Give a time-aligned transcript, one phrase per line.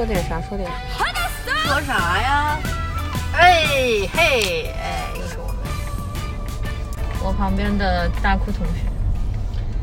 [0.00, 0.40] 说点啥？
[0.40, 1.04] 说点啥？
[1.66, 2.58] 说啥呀？
[3.34, 3.66] 哎
[4.10, 5.56] 嘿哎，又是我们。
[7.22, 8.88] 我旁边的大哭同学，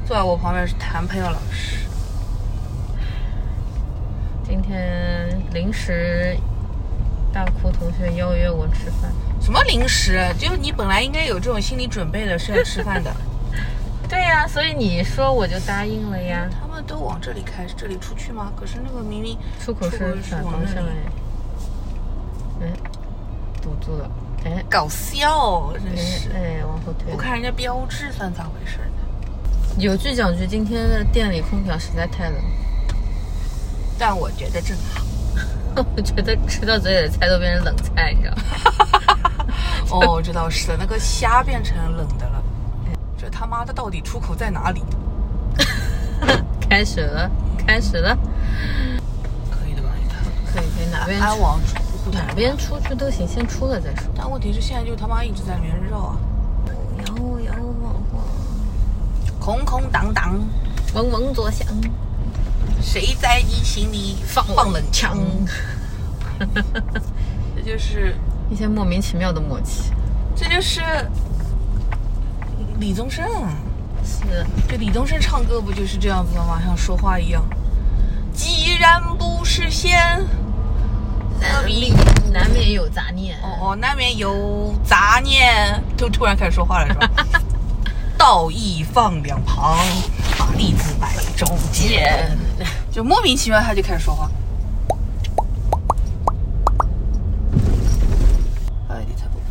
[0.08, 1.86] 坐在我旁边是谭佩瑶老师。
[4.44, 6.36] 今天临时
[7.32, 9.12] 大哭同学邀约我吃饭。
[9.40, 10.20] 什么零食？
[10.40, 13.16] 就是你本来应该有这种心理准备的，是要吃饭的。
[14.10, 16.50] 对呀、所以你说我就答应了呀。
[16.88, 18.52] 都往这里开，这里出去吗？
[18.56, 20.86] 可是那个明明出口是是反方向往
[22.60, 22.74] 那里，哎，哎，
[23.62, 24.10] 堵住了，
[24.46, 26.30] 哎搞笑，真哎是。
[26.32, 27.18] 哎，往后推我。
[27.18, 29.78] 看人家标志算咋回事呢？
[29.78, 32.42] 有句讲句，今天的店里空调实在太冷，
[34.00, 35.04] 但我觉得正好。
[35.96, 38.42] 我觉得吃到嘴里的菜都变成冷菜，你知道吗？
[39.92, 42.44] 哦，这倒是的，那个虾变成冷的了。
[43.16, 44.82] 这他妈的到底出口在哪里？
[46.70, 47.30] 开始了，
[47.66, 48.16] 开始了，
[49.50, 49.90] 可以的吧？
[50.02, 50.22] 你看，
[50.54, 51.60] 可以可以，哪边出安往
[52.04, 54.04] 出哪边出去都行，先出了再说。
[54.16, 56.18] 但问题是现在就他妈一直在里面绕啊，
[57.08, 58.24] 摇摇晃晃，
[59.40, 60.40] 空空荡荡，
[60.94, 61.68] 嗡嗡作响，
[62.82, 65.18] 谁在你心里放放冷枪？
[67.56, 68.16] 这就是
[68.52, 69.92] 一些莫名其妙的默契。
[70.36, 70.82] 这就是
[72.80, 73.26] 李宗盛，
[74.08, 76.62] 是，这李宗盛唱歌不就是这样子的吗？
[76.66, 77.44] 像说话一样。
[78.34, 80.00] 既然不是仙，
[81.42, 81.94] 难免
[82.32, 83.38] 难免有杂念。
[83.42, 87.10] 哦哦，难免有杂念，就突然开始说话了，是吧？
[88.18, 89.78] 道义放两旁，
[90.38, 92.36] 把利字摆中间，
[92.92, 94.30] 就莫名其妙他就开始说话。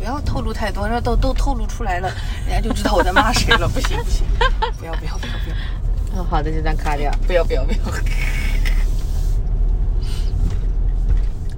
[0.07, 2.09] 要透露太多，那都都透露出来了，
[2.47, 3.67] 人家就知道我在骂谁了。
[3.67, 4.25] 不行不行，
[4.79, 5.55] 不要不要不要不要
[6.15, 7.11] 嗯，好的，这段卡掉。
[7.27, 7.77] 不要不要不要。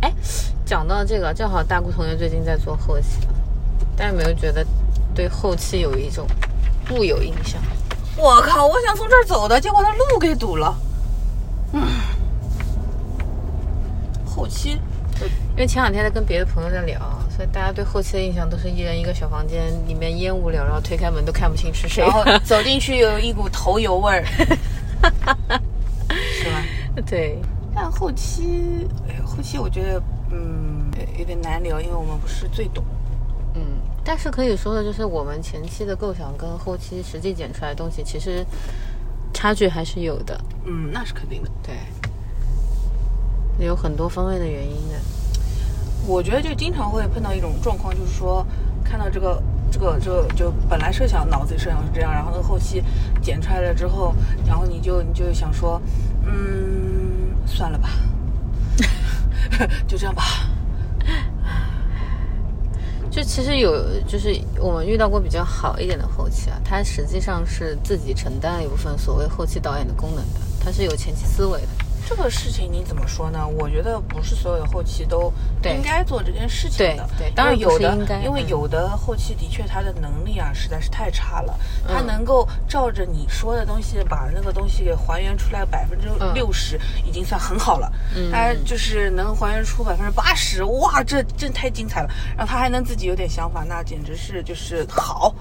[0.02, 0.14] 哎，
[0.66, 3.34] 讲到这个，正好大姑同学最近在做后期了，
[3.96, 4.66] 大家有没有觉得
[5.14, 6.28] 对后期有一种
[6.88, 7.62] 固有印象？
[8.18, 8.66] 我靠！
[8.66, 10.76] 我想从这儿走的，结果他路给堵了。
[11.72, 11.82] 嗯，
[14.26, 16.98] 后期因为前两天在跟别的朋友在聊，
[17.30, 22.02] 所以大家对后期的印象都是一人一个小房间，里面烟雾缭绕，推开门都看不清是谁。
[22.02, 24.24] 然后 走进去有一股头油味儿，
[26.08, 26.64] 是吧？
[27.06, 27.38] 对，
[27.76, 32.82] 但后期，哎，后期我觉得，嗯，有点难聊，因为我们不是最懂。
[33.56, 33.62] 嗯，
[34.02, 38.46] 但是可以说的就是，我们前期的构想跟后期实际剪出来的东西，其实
[39.34, 40.40] 差距还是有的。
[40.64, 41.50] 嗯，那是肯定的。
[41.62, 41.76] 对，
[43.66, 44.96] 有很多方面的原因的。
[46.10, 48.46] 我觉得就经常会碰到一种状况，就是说
[48.84, 49.42] 看到这个。
[49.72, 52.84] 这个这个就本来设想脑子里设想是这样，然后呢后期
[53.22, 55.80] 剪出来了之后，然后你就你就想说，
[56.26, 57.88] 嗯，算了吧，
[59.88, 60.24] 就这样吧。
[63.12, 71.68] 就其实有，就是我们遇到过比较好一点的后期啊，他实际上是自己承担了一部分所谓后期导演的功能的，他是有前期思维的。
[72.10, 73.48] 这个事情你怎么说呢？
[73.48, 75.32] 我觉得不是所有的后期都
[75.64, 77.08] 应该做这件事情的。
[77.20, 81.56] 对对当然有的应该，因为嗯有的后期的确他的能力啊实在是太差了，
[81.88, 87.94] 他能够照着你说的东西把那个东西给还原出来百分之六十，已经算很好了。
[88.16, 92.10] 嗯他就是能还原出百分之八十，哇，这真太精彩了。
[92.36, 95.32] 然后他还能自己有点想法，那简直是就是好，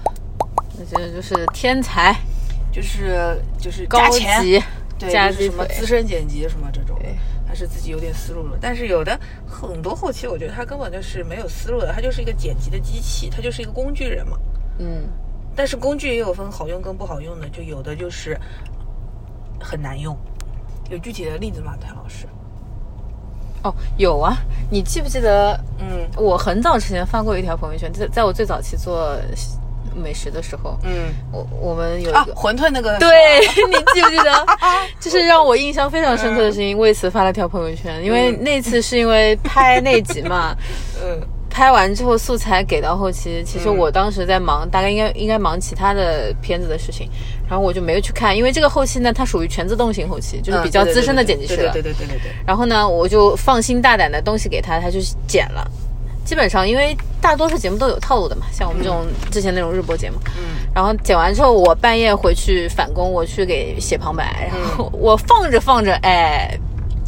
[0.77, 2.15] 那这就是天才，
[2.71, 4.07] 就是就是高。
[4.11, 4.63] 级，
[4.99, 7.15] 对，加什么腿资深剪辑什么这种对，
[7.47, 8.57] 他是自己有点思路了。
[8.59, 9.17] 但是有的
[9.47, 14.37] 很多后期，我觉得他根本就是没有思路的，他就是一个剪辑的机器，他就是一个工具人嘛。
[14.77, 15.03] 嗯，
[15.55, 18.37] 但是工具也有分好用跟不好用的，就有的就是
[19.59, 20.15] 很难用。
[20.89, 22.27] 有具体的例子吗，谭老师？
[23.63, 24.37] 哦，有啊，
[24.71, 25.59] 你记不记得？
[25.79, 29.15] 嗯我很早之前发过一条朋友圈，在在我最早期做
[29.95, 33.09] 美食的时候，嗯我我们有一啊个，馄饨那个对
[33.69, 34.45] 你记不记得？
[34.99, 38.03] 就是让我印象非常深刻的事情，为此发了条朋友圈。
[38.03, 40.55] 因为那次是因为拍那集嘛，
[41.03, 41.19] 嗯
[41.49, 47.09] 拍完之后素材给到后期，其实我当时在忙，大概应该应该忙其他的片子的事情，
[47.49, 51.71] 然后我就没有去看，因为这个后期呢，它属于全自动型后期，就是比较资深的剪辑师了。
[51.71, 52.31] 嗯对对对对对对对。
[52.45, 55.69] 然后呢，我就放心大胆的东西给他，他就剪了。
[56.29, 66.55] 基本上，因为大多数节目都有套路的嘛，像我们这种之前那种日播节目，嗯，然后剪完之后，我半夜回去返工，我去给写旁白，然后我放着放着，哎，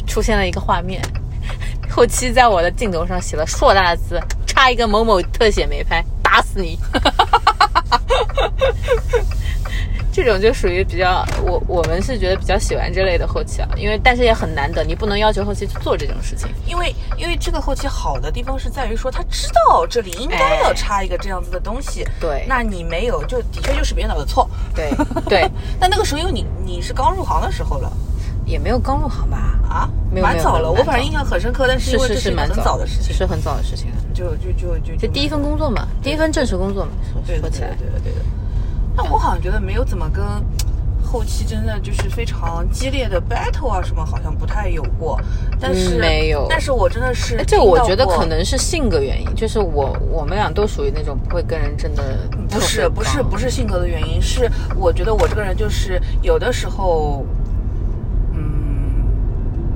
[0.08, 1.00] 出现了一个画面，
[1.88, 6.76] 后期在我的镜头上写了硕大的字，差一个某某特写没拍，打死你！
[10.12, 16.48] 这种就属于比较我我们是觉得比较喜欢这类的后期啊，因为但是也很难得，你不能要求后期去做这种事情。
[16.66, 24.46] 因为因为这个后期好的地方是在于说他知道这里应该要插一个这样子的东西，对那你没有，就的确就是别人的错。
[24.74, 24.90] 对
[25.26, 25.50] 对，
[25.80, 27.90] 但那个时候因为你你是刚入行的时候了
[28.44, 29.58] 也没有刚入行吧？
[29.66, 33.86] 啊，没有蛮早了，我反正印象很深刻，但是是因为这是是蛮早早的事情，是很早的事情。
[34.12, 38.18] 就就就就就第一份工作嘛，第一份正式工作嘛，说说起来，对的对的对的。
[38.96, 40.24] 那我好像觉得没有怎么跟
[41.02, 45.20] 后期真的就是非常激烈的 battle 啊什么，好像不太有过。
[45.60, 52.02] 但是、嗯没有但是我真的是哎这我觉得可能是性格原因，就是我我们俩都属于那种不会跟人争的，
[52.48, 57.41] 不是不是不是性格的原因，是我觉得我这个人就是有的时候，嗯，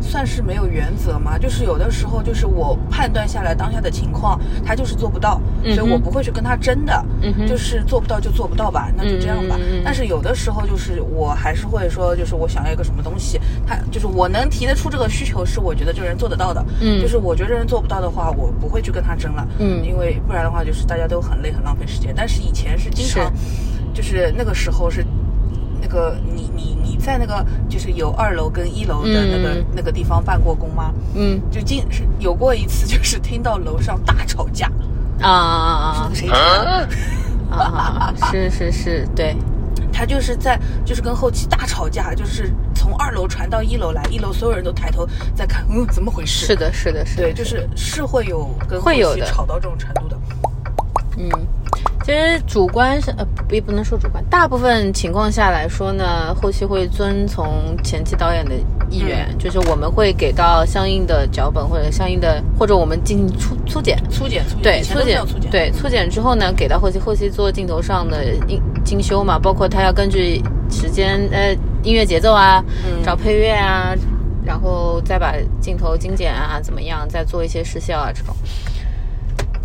[0.07, 7.05] 算是没有原则嘛，就是有的时候就是我判断下来当下的情况，他就是做不到，嗯所以我不会去跟他争的，
[7.47, 9.59] 就是做不到就做不到吧，那就这样吧。
[9.85, 22.15] 但是有的时候就是我还是会说，就是我想要一个什么东西，他就是我能提得出这个需求，是我觉得这个人做得到的，嗯就是我觉得这人做不到的话，我不会去跟他争了，嗯因为不然的话就是大家都很累很浪费时间。
[22.17, 23.33] 但是以前是经常，
[23.93, 25.05] 就是那个时候是。
[25.87, 30.93] 那个你你你在那个就是有二楼跟一楼的那个、嗯那个地方办过工吗？
[31.15, 34.67] 嗯就经是有过一次，就是听到楼上大吵架，
[35.21, 36.89] 啊啊啊谁听的？
[37.51, 38.31] 啊啊啊！
[38.33, 39.37] 是 是是，对，
[39.93, 46.47] 他就是在就是跟后期大吵架，就是从二楼传到一楼来，一楼所有人都抬头在看，嗯，怎么回事？
[46.47, 50.19] 是的，是的，是的，对，就是是会有跟后期吵到这种程度的。
[51.19, 51.31] 嗯，
[52.07, 58.55] 其实主观是呃，也不能说主观，大部分情况下来说呢，后期会遵从前期导演的
[58.89, 63.99] 意愿，就是我们会给到相应的脚本或者相应的，或者我们进行粗粗剪。
[64.09, 65.21] 粗剪对，粗剪
[65.51, 73.93] 对粗剪之后呢，给到后期，后期做镜头上的精精修嘛，包括他要根据时间呃音乐节奏啊，嗯找配乐啊，
[74.45, 78.33] 然后再把镜头精简啊怎么样，再做一些失效啊这种。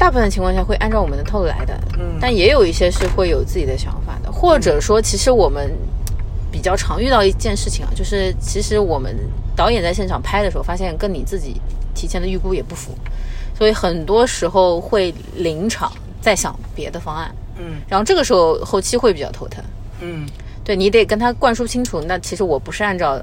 [0.01, 2.18] 大部分情况下会按照我们的套路来的，嗯。
[2.19, 5.71] 但也有一些是会有自己的想法的，或者说，其实我们
[6.51, 9.15] 比较常遇到一件事情啊，就是其实我们
[9.56, 11.62] 导演在现场拍的时候，发现跟你自己
[11.94, 12.95] 提前的预估也不符，
[13.56, 17.75] 所以很多时候会临场再想别的方案，嗯。
[17.88, 19.63] 然后这个时候后期会比较头疼，
[20.00, 20.25] 嗯，
[20.63, 23.21] 对你得跟他灌输清楚，那其实我不是按照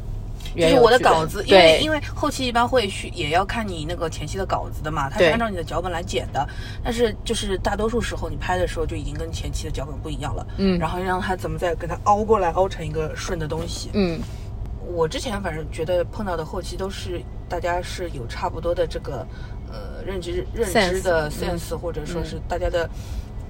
[0.62, 6.48] 就是我的稿子，因为因为后期一般会去也要看你那个前期的稿子的嘛，它是按照你的脚本来剪的，
[6.82, 10.78] 但是就是大多数时候你拍的时候就已经跟前期的脚本不一样了，嗯。
[10.78, 13.90] 然后让他怎么再给他凹过来，凹成一个顺的东西。
[13.92, 14.20] 嗯。
[14.90, 19.26] 我之前反正觉得碰到的后期都是大家是有差不多的这个
[19.70, 21.58] 呃认知认知 Sense，的嗯。
[21.58, 22.88] sense，、或者说是大家的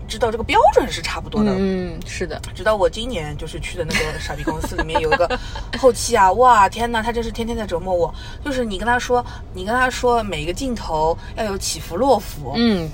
[0.08, 1.52] 知道这个标准是差不多的。
[1.56, 5.38] 嗯，是的，直到我今年就是去的那个傻逼公司里面有一个
[5.78, 8.12] 后期啊，哇天呐，他真是天天在折磨我。
[8.44, 12.88] 就是你跟他说，你跟他说每个镜头要有起伏落伏，嗯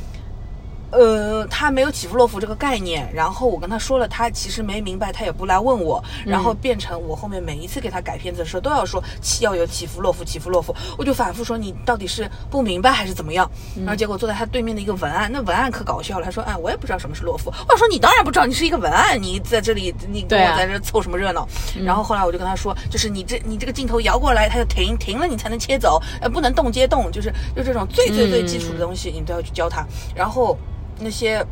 [0.94, 21.46] 呃，他没有起伏落伏这个概念，然后我跟他说了，他其实没明白，他也不来问我，然后变成我后面每一次给他改片子的时候都要说起要有起伏落伏，起伏落伏，我就反复说你到底是不明白还是怎么样，然后结果坐在他对面的一个文案，那文案可搞笑了，他说哎我也不知道什么是落伏，我说你当然不知道，你是一个文案，你在这里你跟我在这凑什么热闹？
[21.84, 29.84] 然后后来我就跟他说，就是你这你这个镜头摇过来，它就停，停了你才能切走，呃不能动接动，就是就这种最最最基础的东西你都要去教他，
[30.14, 30.56] 然后。
[30.98, 31.44] 那些，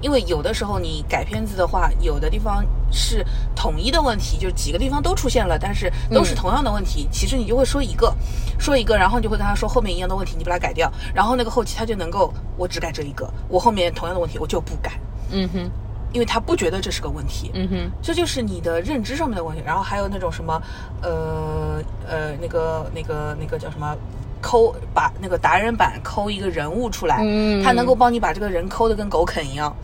[0.00, 3.24] 因为有的时候你改片子的话，有的地方是
[3.54, 8.14] 统一的问题，就是几个地方都出现了，但是都是同样的问题，其实你就会说一个，
[8.58, 14.92] 说一个，然后你就会跟他说后面一样的问题，你把它改掉，然后那个后期他就能够，我只改这一个，我后面同样的问题我就不改，
[15.30, 15.70] 嗯哼
[16.12, 19.60] 因为他不觉得这是个问题，嗯哼这就是你的认知上面的问题。
[19.66, 20.62] 然后还有那种什么，
[21.02, 23.96] 呃呃，那个那个那个叫什么？
[24.44, 29.74] 抠把那个达人版抠一个人物出来，嗯他能够帮你把这个人抠的跟狗啃一样。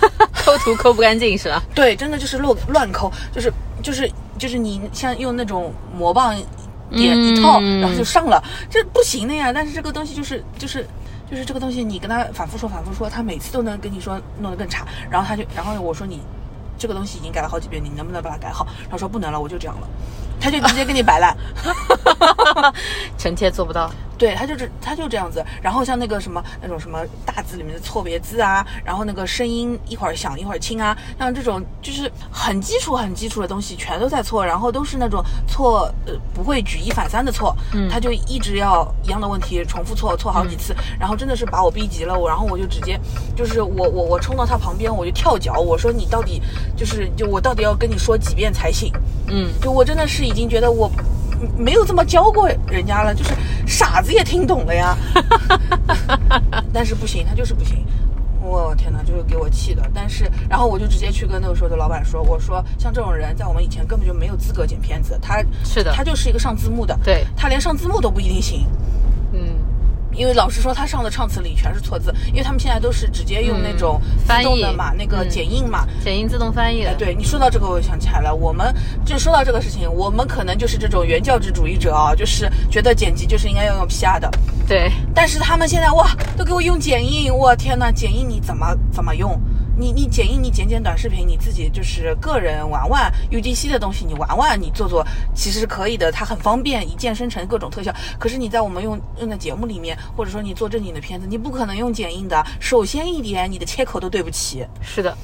[0.32, 1.62] 抠图抠不干净是吧？
[1.74, 6.34] 对，真的就是乱乱抠，就是就是就是你像用那种魔棒
[6.90, 9.52] 点一套，嗯然后就上了，这不行的呀。
[9.52, 10.86] 但是这个东西就是就是
[11.30, 16.22] 就是这个东西，你跟他反复说反复说，他每次都能跟你说弄得更差，然后他就然后我说你
[16.78, 18.64] 这个东西已经改了好几遍，你能不能把它改好？
[18.84, 19.88] 然后说不能了，我就这样了，
[20.40, 21.36] 他就直接跟你摆烂。
[23.16, 23.90] 臣妾做不到。
[24.18, 25.44] 对，他就是他就这样子。
[25.62, 42.98] 然后像那个什么那种什么大字里面的错别字啊，然后那个声音一会儿响一会儿轻啊，像这种就是很基础很基础的东西全都在错，然后都是那种错呃不会举一反三的错，嗯，他就一直要一样的问题重复错错好几次，然后真的是把我逼急了，我然后我就直接
[43.36, 46.42] 就是我我我冲到他旁边我就跳脚，我说你到底
[46.76, 48.92] 就是就我到底要跟你说几遍才行？
[49.28, 50.90] 嗯，就我真的是已经觉得我。
[51.56, 53.32] 没有这么教过人家了，就是
[53.64, 54.98] 傻子也听懂了呀。
[56.74, 57.86] 但是不行，他就是不行。
[58.42, 59.88] 我天哪，就是给我气的。
[59.94, 65.16] 但是，然后我就直接去跟那个时候的老板说：“我说像这种人，在我们以前根本就没有资格剪片子。
[65.22, 68.66] 他是的，他就是一个上字幕的，对他连上字幕都不一定行。
[69.32, 69.54] 嗯。”
[70.18, 76.92] 因为老师说他上的唱词里全是错字，因为他们现在都是直接用那种翻译的嘛，那个剪映嘛，剪映自动翻译的。
[76.96, 78.74] 对你说到这个，我想起来了，我们
[79.06, 84.28] 就说到这个事情，我们可能就是这种原教旨主义者啊，就是觉得剪辑就是应该要用 PR 的。
[84.66, 89.40] 对，但是他们现在哇，都给我用剪映，我天呐，剪映你怎么怎么用？
[89.78, 97.94] 你你剪映，你剪剪短视频，你自己就是个人玩玩 UGC 的东西，你玩玩，你做做，其实是可以的，它很方便，一键生成各种特效。
[98.18, 102.44] 可是你在我们用用的节目里面，或者说你做正经的片子，你不可能用剪映的。
[102.58, 104.66] 首先一点，你的切口都对不齐。
[104.80, 105.16] 是的，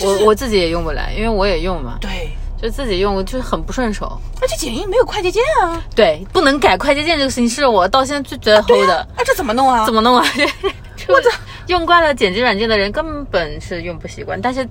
[0.00, 1.98] 我我自己也用不来，因为我也用嘛。
[2.00, 4.20] 对，就自己用就是很不顺手。
[4.40, 5.82] 而且剪映没有快捷键啊。
[5.94, 8.98] 对，不能改快捷键这个事情是我到现在最觉得齁的。
[8.98, 9.84] 啊，这怎么弄啊？
[9.86, 10.24] 怎么弄啊？
[11.08, 11.30] 我操！
[11.68, 14.66] 用惯了剪辑软件的人根本是用不习惯，但是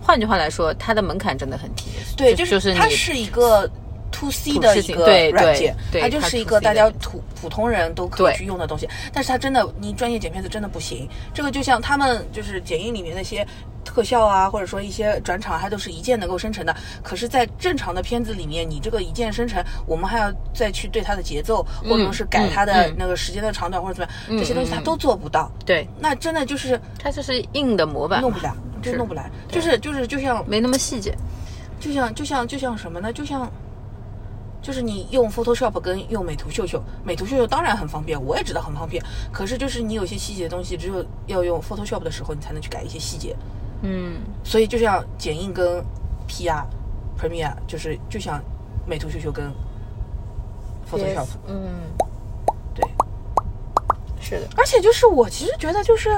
[0.00, 1.84] 换句话来说，它的门槛真的很低。
[2.16, 3.68] 对，就是它是一个
[4.22, 8.88] to C 的一个软件，它就是一个大家普普通人都可以去用的东西。
[9.12, 11.08] 但是它真的，你专业剪片子真的不行。
[11.34, 13.46] 这个就像他们就是剪映里面那些。
[13.84, 16.74] 特效啊，或者说一些转场，它都是一键能够生成的。
[17.02, 25.50] 可是，在正常的片子里面，你这个一键生成，我们还要再去对它的节奏，或者说是改它的那个时间的长短或者怎么样，这些东西它都做不到。
[25.66, 31.12] 对，那真的就是它就是硬的模板，弄不来，就弄不来，就是就是就像没那么细节，
[31.80, 33.12] 就像就像就像什么呢？
[33.12, 33.50] 就像。
[34.62, 39.02] 就是你用 Photoshop 跟用美图秀秀，美图秀秀当然很方便，我也知道很方便。
[39.32, 43.36] 可是就是你有些细节的东西，只有要用 Photoshop 的时候，你才能去改一些细节。
[43.82, 45.84] 嗯，所以就像剪映跟
[46.28, 46.64] PR、
[47.20, 48.40] Premiere，就是就像
[48.86, 49.52] 美图秀秀跟
[50.88, 51.26] Photoshop。
[51.48, 51.68] 嗯，
[52.72, 52.88] 对，
[54.20, 54.48] 是的。
[54.56, 56.10] 而且就是我其实觉得，就是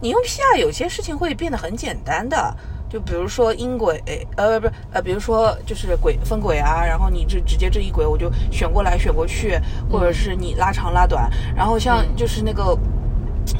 [0.00, 2.56] 你用 PR 有些事情会变得很简单的。
[2.88, 4.02] 就比如说音轨，
[4.36, 9.58] 呃，不是，呃，比如说就是轨分轨啊，然后你这直接这一轨我就选过来选过去，
[9.90, 12.76] 或者是你拉长拉短，然后像就是那个，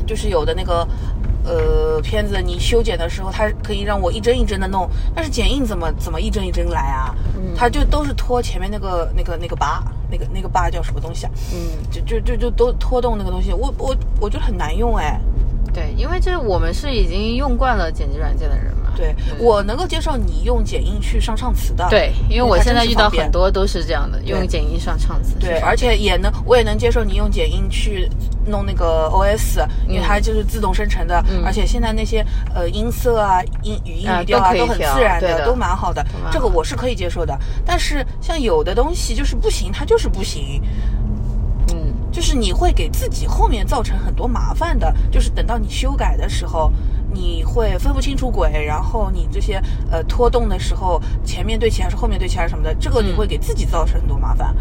[0.07, 0.89] 就是有的那个，
[1.45, 7.15] 呃，片子你修剪的时候，它可以让我一帧一帧的弄，但是剪映怎么怎么一帧一帧来啊？
[7.55, 11.33] 它就都是拖前面那个那个那个把，那个那个把叫什么东西啊？
[11.53, 15.21] 嗯，就就就就都拖动那个东西，我我我觉得很难用哎。
[15.75, 18.88] 对，因为这我们是已经用惯了剪辑软件的人嘛。
[18.99, 21.87] 对，我能够接受你用剪映去上唱词的。
[21.89, 25.37] 对，因为我现在遇到很多都是这样的，用剪映上唱词。
[25.39, 28.11] 对，而且也能，我也能接受你用剪映去
[28.45, 36.05] 弄那个 OS，因为它就是自动生成的，而且现在那些呃音色啊、音语音语调啊都很自然的，都蛮好的。
[36.33, 37.39] 这个我是可以接受的。
[37.65, 40.61] 但是像有的东西就是不行，它就是不行。
[42.11, 46.73] 就是你会给自己后面造成很多麻烦的，就是等到你修改的时候，
[47.19, 49.61] 你会分不清楚轨，然后你这些
[49.91, 54.55] 呃拖动的时候，前面对齐还是后面对齐还是什么的，这个你会给自己造成很多麻烦。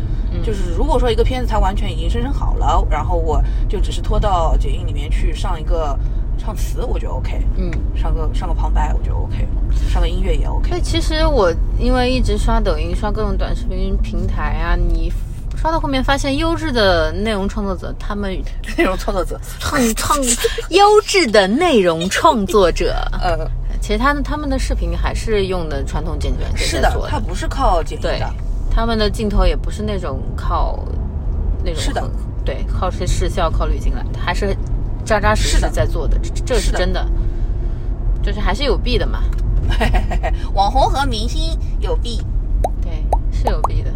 [0.43, 5.97] 就是如果说一个片子它完全已经生成好了，然后我就只是拖到剪映里面去上一个
[6.37, 7.45] 唱词，我觉得 OK。
[7.57, 9.47] 嗯，上个上个旁白，我觉得 OK，
[9.87, 10.71] 上个音乐也 OK。
[10.71, 15.13] 对，其实我因为一直刷抖音，刷各种短视频平台啊，你。
[15.59, 18.31] 刷到后面发现，优质的内容创作者，他们
[18.77, 20.17] 内容创作者创创
[20.69, 23.49] 优质的内容创作者， 呃，
[23.81, 28.31] 其实他们他们的视频还是用的传统剪辑软件是的，他不是靠剪辑的，
[28.69, 30.85] 他们的镜头也不是那种靠
[31.63, 32.07] 那种是的，
[32.45, 34.55] 对，靠些视效、靠滤镜来的，还是
[35.03, 37.05] 扎扎实实在做的，这是真的，
[38.21, 39.23] 就是还是有弊的嘛。
[40.53, 42.21] 网红和明星有弊，
[42.81, 43.91] 对，是有弊的。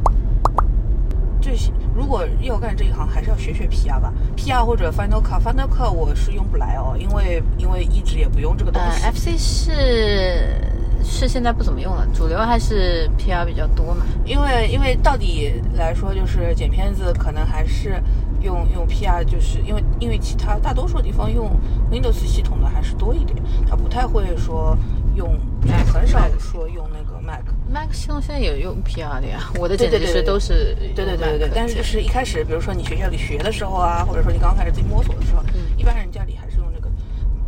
[1.41, 1.49] 就
[1.95, 9.03] 如果要干这一行，还是要学学 PR 吧，PR 或者 Final Cut，Final Cut 我是用不来哦，因为因为一直也不用这个东西。
[9.03, 10.55] 呃，FC 是
[11.03, 14.05] 是现在不怎么用了，主流还是 PR 比较多嘛。
[14.23, 18.01] 因为因为到底来说，就是剪片子可能还是
[18.41, 21.49] 用用 PR，就是因为因为其他大多数地方用
[21.91, 24.77] Windows 系统的还是多一点，它不太会说
[25.15, 25.35] 用，
[25.67, 27.41] 哎很少说用那个 Mac。
[27.71, 35.61] Mac 系统现在也用 PR 的呀，我的剪辑师都是对对对对对但是就是一开始，比如说你学校里学的时候啊，或者说你刚刚开始自己摸索的时候，嗯。
[35.77, 36.89] 一般人家里还是用这个，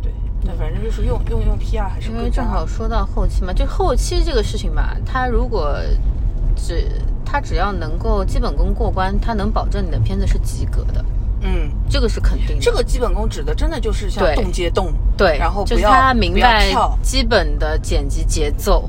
[0.02, 0.10] 对，
[0.46, 5.76] 但反正就是用用用 PR 还是因为正好说到后期嘛，就后期这个事情吧，它如果
[6.56, 6.90] 只
[7.24, 11.04] 它只要能够基本功过关，它能保证你的片子是及格的，
[11.42, 12.62] 嗯，这个是肯定的。
[12.62, 14.34] 这个基本功指的真的就是像对。
[14.34, 18.88] 动接动，对，然后就是不要他明白，基本的剪辑节奏，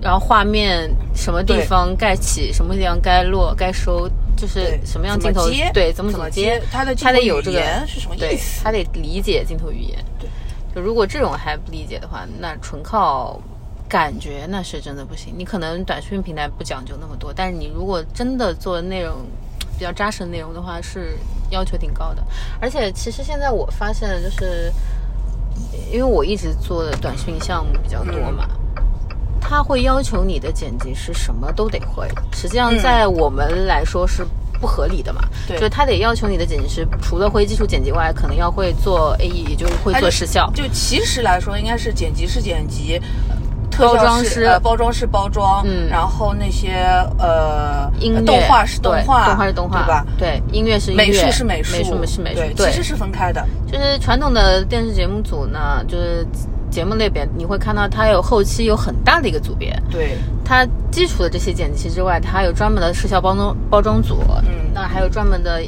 [0.00, 9.98] 然后画面什么地方该起，什么地方该落，该收，就是什么样镜头对怎么怎么接接，他的镜他得有这个言是什么意思他得理解镜头语言。
[10.18, 10.28] 对，
[10.74, 13.40] 就如果这种还不理解的话，那纯靠
[13.88, 15.32] 感觉那是真的不行。
[15.36, 19.16] 你可能短视频平台不讲究那么多，但是你如果真的做内容
[19.78, 21.16] 比较扎实的内容的话，是
[21.50, 22.22] 要求挺高的。
[22.60, 24.72] 而且其实现在我发现，就是
[25.92, 28.48] 因为我一直做的短视频项目比较多嘛。
[29.46, 34.26] 他会要求你的剪辑师什么都得会，实际上嗯在我们来说是
[34.58, 35.20] 不合理的嘛。
[35.46, 40.50] 对就是他得要求你的剪辑师除了会基础剪辑外，可能要会做 AE，也就是会做视效。
[40.54, 42.98] 就其实来说，应该是剪辑是剪辑。
[43.76, 46.74] 包装师呃，包装是包装，嗯然后那些
[47.18, 50.06] 呃音乐动画是动画，动画是动画，对吧？
[50.16, 53.44] 对，音乐是音乐，美术是美术，美术是美术，对，其实是分开的。
[53.66, 56.24] 就是传统的电视节目组呢，就是
[56.74, 64.72] 节目类别，你会看到它有后期有很大的一个组别，对，它基础的这些剪辑之外，它还有专门的视效包装包装组，嗯。
[64.74, 65.62] 那还有专门的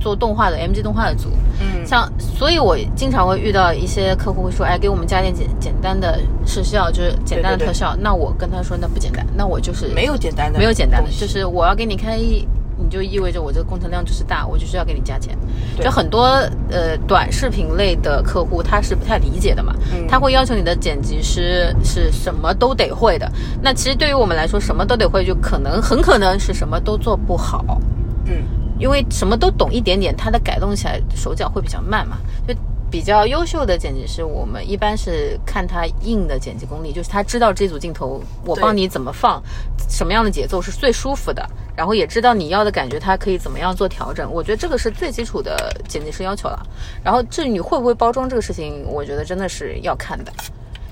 [0.00, 1.28] 做动画的 MG 动画的组，
[1.60, 7.66] 嗯，像，所以我经常会遇到一些客户会说，哎，给我们加点简简单的视效，就是简单的对对对。
[7.66, 7.94] 特效。
[8.00, 12.48] 那我跟他说，那不简单，那我就是没有简单的，没有简单的，就是我要给你开一，
[12.88, 15.36] 你就意味着我这个工程量就是大，我就是要给你加钱。
[15.78, 16.24] 就很多
[16.70, 23.30] 呃短视频类的客户他是不太理解的嘛，嗯他会要求你的剪辑师是什么都得会的。
[23.60, 27.78] 那其实对于我们来说，什么都得会，就可能很可能是什么都做不好。
[28.24, 28.42] 嗯，
[28.78, 32.16] 因为什么都懂一点点，他的改动起来手脚会比较慢嘛。
[32.46, 32.54] 就
[32.90, 39.42] 比较优秀的剪辑师，我们一般是看他硬的剪辑功力，就是他知道这组镜头我帮你怎么放，
[39.88, 41.46] 什么样的节奏是最舒服的，
[41.76, 44.32] 然后也知道你要的感觉，他可以怎么样做调整。
[44.32, 46.66] 我觉得这个是最基础的剪辑师要求了。
[47.04, 50.32] 然后至于你会不会包装这个事情，我觉得真的是要看的，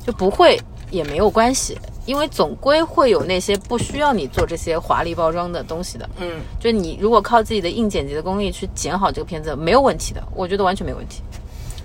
[0.05, 1.79] 就不会也没有关系。
[2.05, 11.21] 因为总归会有那些不需要你做这些华丽包装的东西的，嗯，就你如果靠自己的硬剪辑的功力去剪好这个片子，没有问题的，我觉得完全没问题。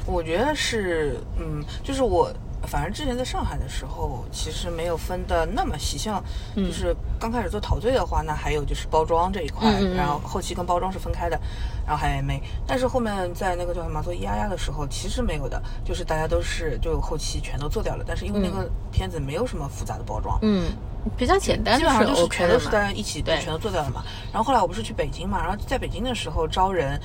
[0.05, 2.31] 我觉得是，嗯，就是我。
[2.67, 6.23] 反正之前在上海的时候，其实没有分的那么细，像
[6.55, 11.35] 就是刚开始做陶醉的话，那还有就是包装这一块，嗯嗯嗯然后后期跟包装是分开的，
[11.87, 12.39] 然后还有 MA。
[12.67, 20.71] 但是后面在那个叫什么做咿呀呀的时候，其实没有的，就是大家都是就后期全都做掉了，但是因为那个片子没有什么复杂的包装，嗯，
[21.17, 22.69] 比较简单基本上就是全都是。
[22.69, 24.03] 大家一起对全都做掉了嘛。
[24.31, 27.01] 然后后来我不是去北京嘛，然后在北京的时候招人，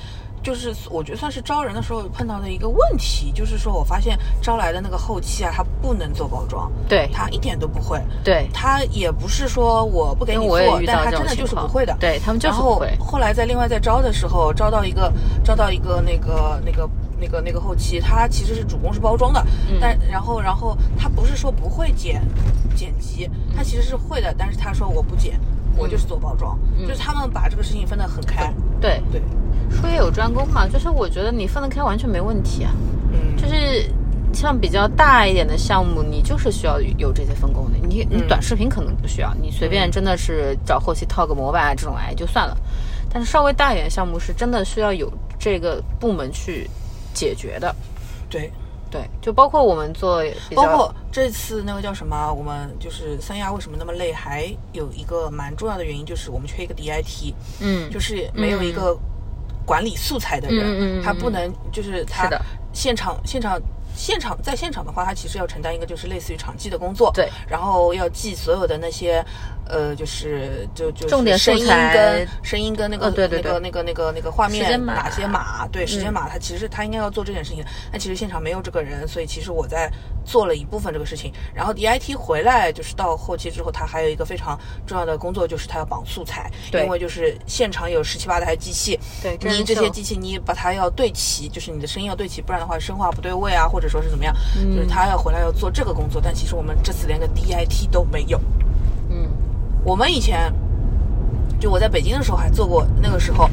[0.47, 8.01] 就是我觉得算是招人的时候碰到的一个问题，就是说我发现招来的那个后期啊，他不能做包装，对他一点都不会。
[8.23, 11.93] 对，他也不是说我不给你做，但他真的就是不会的。
[11.99, 15.11] 对他们就是然后不会后来在另外在招的时候，招到一个
[15.43, 22.21] 招到一个那个那个那个那个后期，他其实是主攻是包装的，嗯但然后然后他不是说不会剪
[22.73, 25.37] 剪辑，他其实是会的，但是他说我不剪，
[25.77, 28.51] 我就是做包装，嗯就是他们把这个事情分得很开。
[28.81, 29.21] 对，对，
[29.69, 32.71] 术业有专攻嘛，就是我觉得你分得开完全没问题啊。
[33.13, 33.89] 嗯，就是
[34.33, 37.77] 像比较大一点的项目，你就是需要有这些分工的。
[37.87, 42.57] 你你嗯短视频可能不需要，你随便真的是找后期套个模板啊这种哎就算了。
[43.09, 46.69] 但是稍微大一点的项目是真的需要有这个部门去
[47.13, 47.73] 解决的。
[48.29, 48.51] 对。
[48.89, 50.23] 对，就包括我们做，
[50.55, 58.97] 包括这次那个叫什么，我们就是三亚为什么那么累，还有一个蛮重要的原因就是我们缺一个 DIT，嗯，就是没有一个
[59.65, 62.29] 管理素材的人，他不能就是他
[62.73, 63.61] 现场现场。
[63.97, 69.25] 现场在现场的话，他其实要承担一个就是类似于场记的工作，对，然后要记所有的那些，
[69.67, 77.63] 呃，就是就就是重点声音跟声音跟那个、哦对对那个那个那个那个画面哪些码，对时间嗯码，他其实他应该要做这件事情。
[77.63, 79.91] 的，但其实现场没有这个人，所以其实我在
[80.23, 81.33] 做了一部分这个事情。
[81.53, 86.83] 然后 DIT 回来就是到后期之后，他还有一个非常重要的工作，就是他要绑素材，对。
[86.83, 98.39] 因为就是现场有十七八台机器，对你这些机器你把它要对齐，就是你的声音要对齐，不然的话声画不对位啊，或者说是怎么样，嗯就是他要回来要做这个工作，但其实我们这次连个 DIT 都没有。
[99.09, 99.27] 嗯
[99.83, 100.53] 我们以前
[101.59, 103.49] 就我在北京的时候还做过，那个时候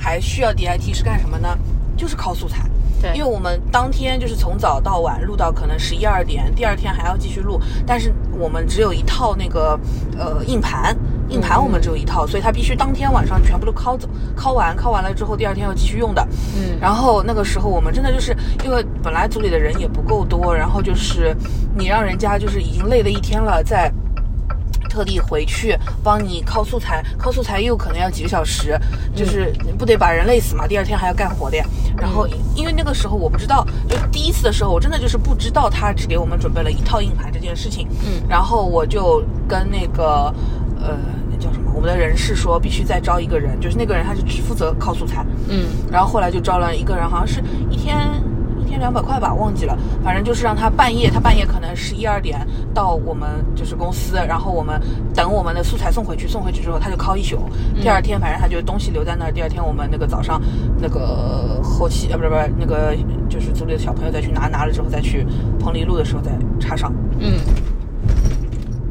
[0.00, 1.58] 还需要 DIT 是干什么呢？
[1.96, 2.68] 就是靠素材。
[3.02, 9.78] 对因为我们当天就是从早到晚录到可能十一二点，第二天还要继续录，但是我们只有一套那个
[10.16, 10.96] 呃硬盘，
[11.28, 16.26] 硬盘我们只有一套，所以它必须当天晚上全部都拷走，拷完，拷完了之后第二天要继续用的。
[16.56, 21.34] 嗯然后那个时候我们真的就是因为本来组里的人也不够多，然后就是
[21.76, 23.90] 你让人家就是已经累了一天了，再
[24.90, 28.78] 特地回去帮你拷素材，拷素材又可能要几个小时，
[29.14, 30.68] 就是不得把人累死嘛？
[30.68, 31.64] 第二天还要干活的呀。
[31.96, 37.88] 然后因为那个时候我不知道，就第一次的时候我真的就是不知道他只给我们准备了一套硬盘这件事情。
[38.04, 40.32] 嗯然后我就跟那个
[40.84, 40.96] 呃
[41.30, 45.24] 那叫什么我们的人事说必须再招一个人，就是那个人他是只负责拷素材。
[45.48, 47.98] 嗯然后后来就招了一个人，好像是一天
[48.64, 49.76] 一天两百块吧，忘记了。
[50.02, 54.80] 反正就是让他半夜，他半夜可能十一二点到我们就是公司，然后我们
[55.14, 57.38] 等我们的素材送回去，送回去之后他就拷一宿。
[57.80, 60.40] 第二天反正他就东西留在那儿，第二天我们那个早上
[60.78, 62.96] 那个后期呃不是不是那个
[63.28, 65.26] 就是组里的小朋友再去拿，拿了之后再去
[65.58, 66.92] 棚里录的时候再插上。
[67.18, 67.38] 嗯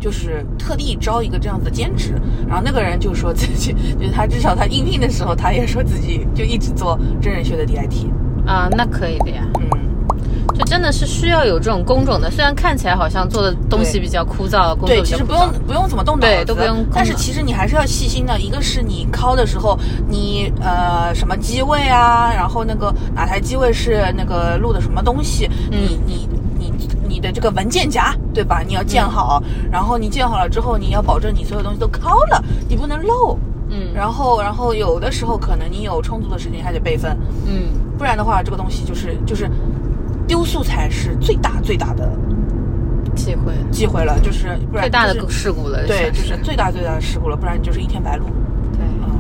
[0.03, 2.13] 就是特地招一个这样子的兼职，
[2.45, 8.07] 然后那个人就说自己， 就是他至少他应聘的时候，他也说自己就一直做真人秀的 DIT，
[8.45, 9.45] 啊，那可以的呀。
[9.55, 26.27] 嗯，就真的是需要有这种工种的，虽然看起来好像做的东西比较枯燥，工作对，其实不用不用怎么动脑子，对都不用但是其实你还是要细心的，一个是你敲的时候，你呃什么机位啊，然后那个哪台机位是那个录的什么东西，你你
[27.23, 28.59] 的这个文件夹对吧？
[28.59, 33.35] 你要建好，然后你建好了之后，你要保证你所有东西都拷了，你不能漏。
[33.69, 33.91] 嗯。
[33.95, 39.49] 然后，然后有的时候可能你有充足的时间还得备份，嗯，不然的话，这个东西就是就是
[40.27, 42.11] 丢素材是最大最大的
[43.15, 43.53] 机会。
[43.71, 46.37] 忌讳了，就是不然最大的事故了，对，就是。
[46.43, 48.25] 最大最大的事故了，不然就是一天白录。
[48.73, 49.19] 对，嗯，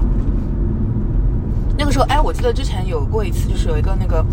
[1.77, 4.23] 那个时候，哎，我记得之前有过一次，就是有一个那个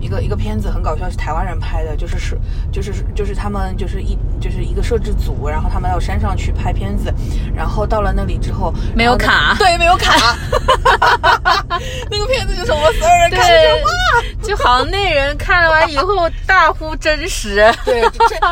[0.00, 2.38] 一个一个片子很搞笑，是台湾人拍的，就是是
[2.70, 7.12] 就是就是他们就是一就是一个摄制组，然后他们到山上去拍片子，
[7.54, 10.36] 然后到了那里之后没有卡对，没有卡。
[12.10, 18.00] 那个片子就是我们所有人看着就哇，对，就好像那人看了完以后大呼真实， 对，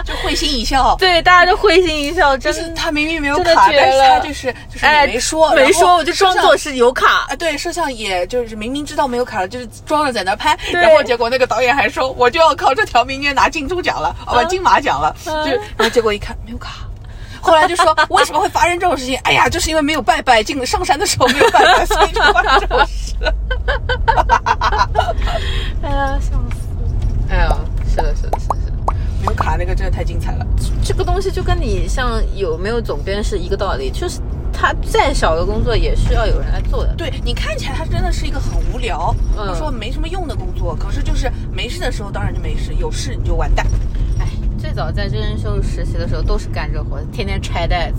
[0.04, 0.94] 就会心一笑。
[0.96, 2.60] 对，大家都会心一笑，真的。
[2.60, 7.36] 就是他明明没有卡，但是他就是就是没说，没说，我就装作是有卡啊，。
[7.36, 16.85] 对，摄像也就是明明知道没有卡了，就是装着在那拍，然后结果那个导演还说，我就要靠这条明年拿金猪奖了，哦不，金马奖了，嗯就然后结果一看没有卡。
[17.46, 19.06] 后来就说为什么会发生这种事？
[19.06, 19.16] 情？
[19.22, 21.06] 哎呀，就是因为没有拜拜，进上山的。
[21.06, 23.14] 时候没有拜拜，所以就发生这种事。
[25.82, 26.66] 哎呀，笑死！
[27.30, 27.56] 哎呀，
[27.88, 28.72] 是的，是的，是的，是的。
[29.20, 29.90] 没有卡那个真的。
[29.90, 30.44] 太精彩了。
[30.84, 34.20] 这个东西就跟你像有没有总编是一个道理，就是
[34.52, 35.44] 他再小的。
[35.46, 36.92] 工作也需要有人来做的。
[36.98, 38.12] 对你看起来它真的。
[38.12, 40.34] 是一个很无聊，嗯说没什么用的。
[40.34, 41.92] 工作，可是就是没事的。
[41.92, 43.66] 时候当然就没事，有事你就完蛋。
[44.18, 44.26] 哎，
[44.66, 47.98] 最早在真人秀实习的时候都是干这活，天天拆袋子、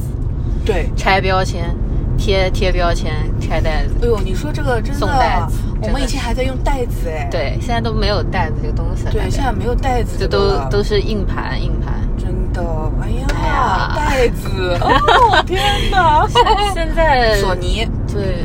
[0.65, 1.73] 对，拆标签、
[2.17, 3.93] 贴贴标签、拆袋子。
[4.01, 7.25] 哎呦，你说这个真的，送袋子我们以前还在用袋子哎。
[7.32, 9.12] 对，现在都没有袋子这个东西了。
[9.13, 11.93] 对，现在没有袋子这都都是硬盘，硬盘。
[12.17, 12.62] 真的，
[13.01, 16.27] 哎呀，哎呀袋子， 哦天哪！
[16.27, 18.43] 现现在索尼对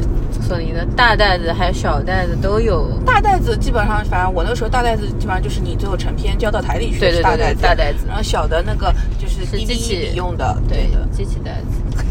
[0.53, 2.87] 索尼的大袋子还有小袋子都有。
[3.07, 11.07] 大袋子基本上，反正我那时候大袋子基本上就是你最后成片交到台里去对对对对大袋子，大袋子然后小的那个就是是 DVD 机器里用的，对的。
[11.11, 12.05] 机器袋子，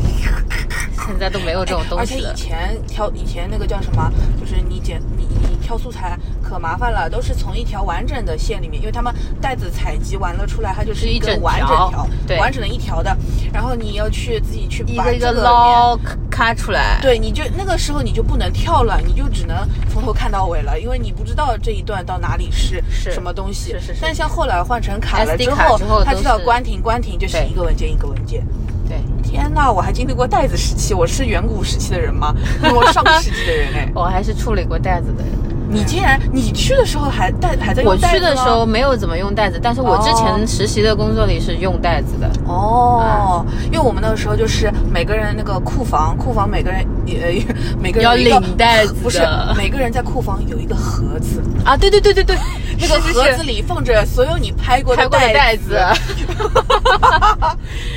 [1.06, 2.34] 现在都没有这种东西而且以。
[2.36, 13.16] 前挑以前那个叫什么，就是你剪你你挑素材可麻烦了，都是从一条完整的线里面，因为他们袋子采集完了出来，它就是是一整个完整条条，对完整的一条的，
[13.54, 16.00] 然后你要去自己去一个一个把这个里面捞
[16.42, 19.56] 咔出来，对，你就那个时候你就不能跳了，你就只能
[19.94, 23.74] 从头看到尾了，因为你不知道这一段到哪里是是什么东西。
[23.74, 28.44] 是是是但像后来换成卡了之后，之后他知道关停关停就是一个文件一个文件。
[28.90, 32.34] 对，天呐，我还经历过袋子时期，我是远古时期的人吗？
[32.74, 33.92] 我上个世纪的人哎。
[33.94, 35.32] 我还是处理过袋子的人。
[35.72, 40.14] 你竟然你去的时候还带还在我用袋子去的时候没有怎么用袋子，但是我之哦。
[40.16, 42.30] 前实习的工作里是用袋子的。
[42.46, 47.44] 哦，因为我们那个时候就是每个人那个库房，库房每个人也
[47.82, 49.22] 每个人要领袋子不是
[49.56, 52.38] 每个人在库房有一个盒子，啊，对对对对对，
[52.80, 55.78] 那个盒子里放着所有你拍过拍过的袋袋子。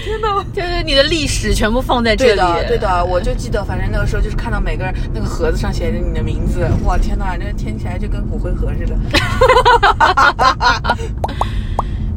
[0.05, 0.45] 天哪！
[0.55, 2.37] 就是你的历史全部放在这里。
[2.37, 8.95] 对的，对的，我就记得，反正那个时候就是看到每个人那个盒子上写着你的名字，哇，天哪，那听起来就跟骨灰盒似的，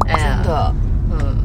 [0.08, 0.74] 真，的。
[1.12, 1.38] 嗯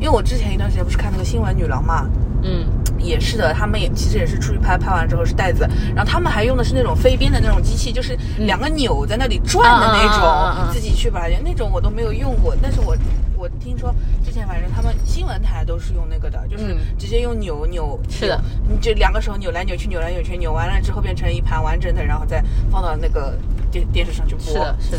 [0.00, 2.06] 因为我之前一段时间不是看那个新闻女郎嘛，
[2.44, 2.64] 嗯，
[2.98, 12.96] 也是的，他们也其实也是出去拍，拍完之后是袋子，然后他们还用的是那种飞边的那种机器，就是两个钮在那里转的那种，自己去把它那种我都没有用过，但是我
[13.36, 23.38] 我听说之前反正他们新闻台都是用那个的，就是嗯直接用扭扭，是的，你就两个手扭来扭去，扭来扭去，扭完了之后变成一盘完整的，然后再放到那个
[23.70, 24.44] 电电视上去播。
[24.44, 24.98] 是的，是的，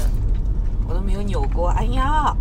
[0.88, 2.34] 我都没有扭过，哎呀，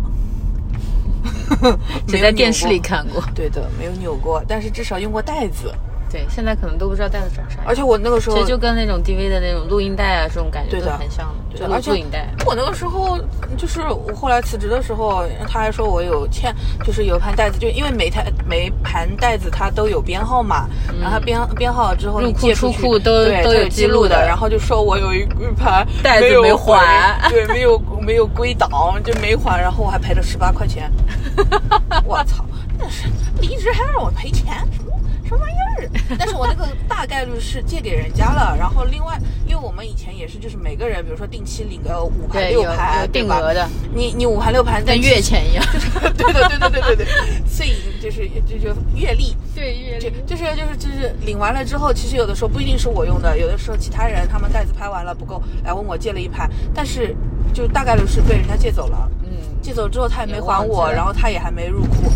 [2.07, 2.79] 只没有扭在电视里。
[2.79, 3.23] 看过。
[3.35, 5.73] 对的，没有扭过，但是至少用过袋子。
[6.11, 7.65] 对，现在可能都不知道袋子长啥样。
[7.65, 12.27] 而且我那个时候其实就跟那种 DV 的那种录音带啊，这种感觉对的都很像的，对的，而且录音带。
[12.45, 13.19] 我那个时候
[13.57, 20.67] 就是我后来辞职的时候，他还说我有欠，就是有一盘袋子，就因为每台每盘袋子它都有编号嘛，
[20.99, 28.69] 然后它编编号之后嗯入库你借出库都对都有记录的然后就说我有一一盘袋子没还对，没有没有归档
[29.03, 30.91] 就没还，然后我还赔了十八块钱，
[32.05, 32.43] 我操，
[32.77, 33.07] 那是
[33.41, 34.91] 离职还让我赔钱，什么
[35.25, 35.68] 什么玩意儿？
[36.17, 45.63] 但是我那个大概率是借给人家了，然后另外，因为我们以前也是，就是每个人，比如说定期领个五盘六盘，定额的，你你五盘六盘在跟月钱一样。
[46.17, 47.07] 对的对的对对对对，
[47.47, 49.35] 所以就是就就月历。
[49.53, 57.15] 对，月就就是就是就是领完了之后，其实有的时候不一定是我用的，有的时候其他人他们袋子拍完了不够，来问我借了一盘，但是
[57.53, 59.09] 就大概率是被人家借走了。
[59.23, 62.11] 嗯，借走之后他也没还我，然后他也还没入库，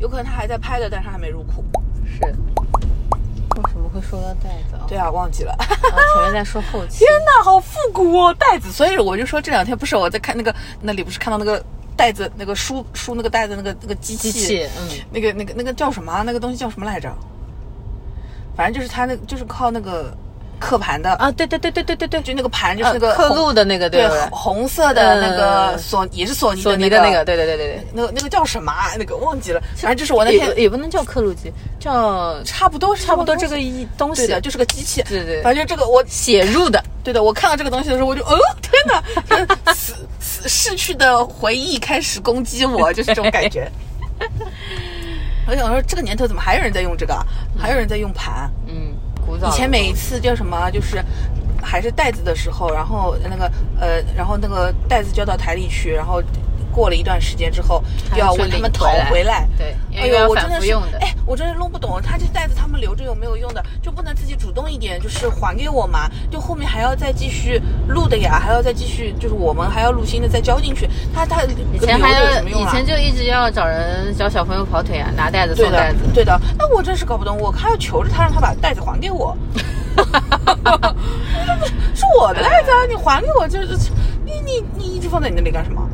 [0.00, 1.64] 有可能他还在拍的，但是他还没入库。
[2.04, 2.34] 是。
[3.94, 4.84] 会说到袋子啊？
[4.88, 5.52] 对啊，忘记了。
[5.52, 5.66] 啊，
[6.14, 7.10] 前面在说后期天。
[7.20, 8.70] 呐，好复古哦，袋子。
[8.70, 11.64] 所以我就说这两天不是我在看那个那里不是看到那个
[11.96, 16.22] 袋子那个书书那个袋子那个那个机器，机器，嗯，那个那个那个叫什么啊？
[16.26, 17.12] 那个东西叫什么来着？
[18.56, 20.16] 反正就是它那就是靠那个
[20.58, 24.08] 刻盘的，啊，对对对对对对对，就那个盘就是那个呃刻录的那个，对？
[24.30, 27.86] 红红色的那个嗯索也是索尼索尼的那个，对对对对对。
[27.92, 28.90] 那个那个叫什么啊？
[28.98, 35.02] 那个忘记了，反正就是我那也天也不能叫刻录机，叫差不多差不多这个一东西对的，就是个机器。
[35.02, 39.02] 对对反正这个我写入的，对的，我看到这个东西的时候，我就，哦，天哪，
[39.64, 43.70] 这 死死逝去的回忆开始攻击我， 就是这种感觉。
[45.46, 47.22] 我想说，这个年头怎么还有人在用这个啊？
[47.58, 48.50] 还有人在用盘？
[48.66, 48.93] 嗯，
[49.48, 51.02] 以前每一次叫什么，就是
[51.62, 56.22] 还是袋子的时候，然后那个呃，然后那个袋子交到台里去，然后
[56.74, 57.82] 过了一段时间之后，
[58.12, 59.46] 又要去问他们讨回来。
[59.56, 66.10] 对哎呦，我真的是哎，我真的弄不懂，他这袋子他们留着有没有用的，就不能自己主动一点，就是还给我嘛？
[66.30, 70.88] 就后面还要再继续录的呀，还要再继续，就是我们还要录新的再交进去。
[71.14, 72.68] 他他以前还有什么，用啊？
[72.68, 75.98] 以前就一直要找人教小朋友跑腿啊，拿袋子对的送袋子，。
[76.12, 76.40] 对的。
[76.58, 79.36] 那我真是搞不懂，我还要求着他让他把袋子还给我。
[79.94, 80.02] 这
[81.56, 83.68] 不是是我的袋子啊，你还给我，就是
[84.24, 85.88] 你你你一直放在你那里干什么？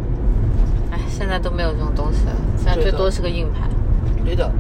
[1.21, 3.69] 哎，现在都没有这种东西了，现在最多是个硬盘。
[4.25, 4.51] 对的，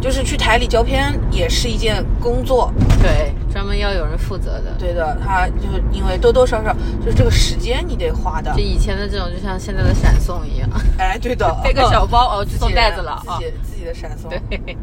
[0.00, 2.72] 就是去台里胶片也是一件工作。
[3.02, 4.74] 对，专门要有人负责的。
[4.78, 6.72] 对的，他就是因为多多少少
[7.04, 8.60] 就是这个时间你得花的就。
[8.60, 13.44] 以前的这种，就像现在的闪送一样，哎，对的， 背个小包 哦，去送袋子了啊自。
[13.44, 14.30] 己自己的闪送。
[14.30, 14.40] 对，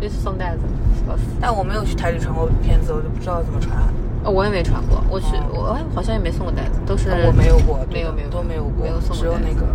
[0.00, 0.62] 就是送袋子，
[1.06, 1.22] 笑死。
[1.40, 3.76] 但我没有去台里传过片子，我就不知道怎么传。
[4.24, 9.66] 哦，我也没传过，我去，哦我哎，好像也没送过袋子，都是我没有过，没有没有都没有过，没有送过只有那个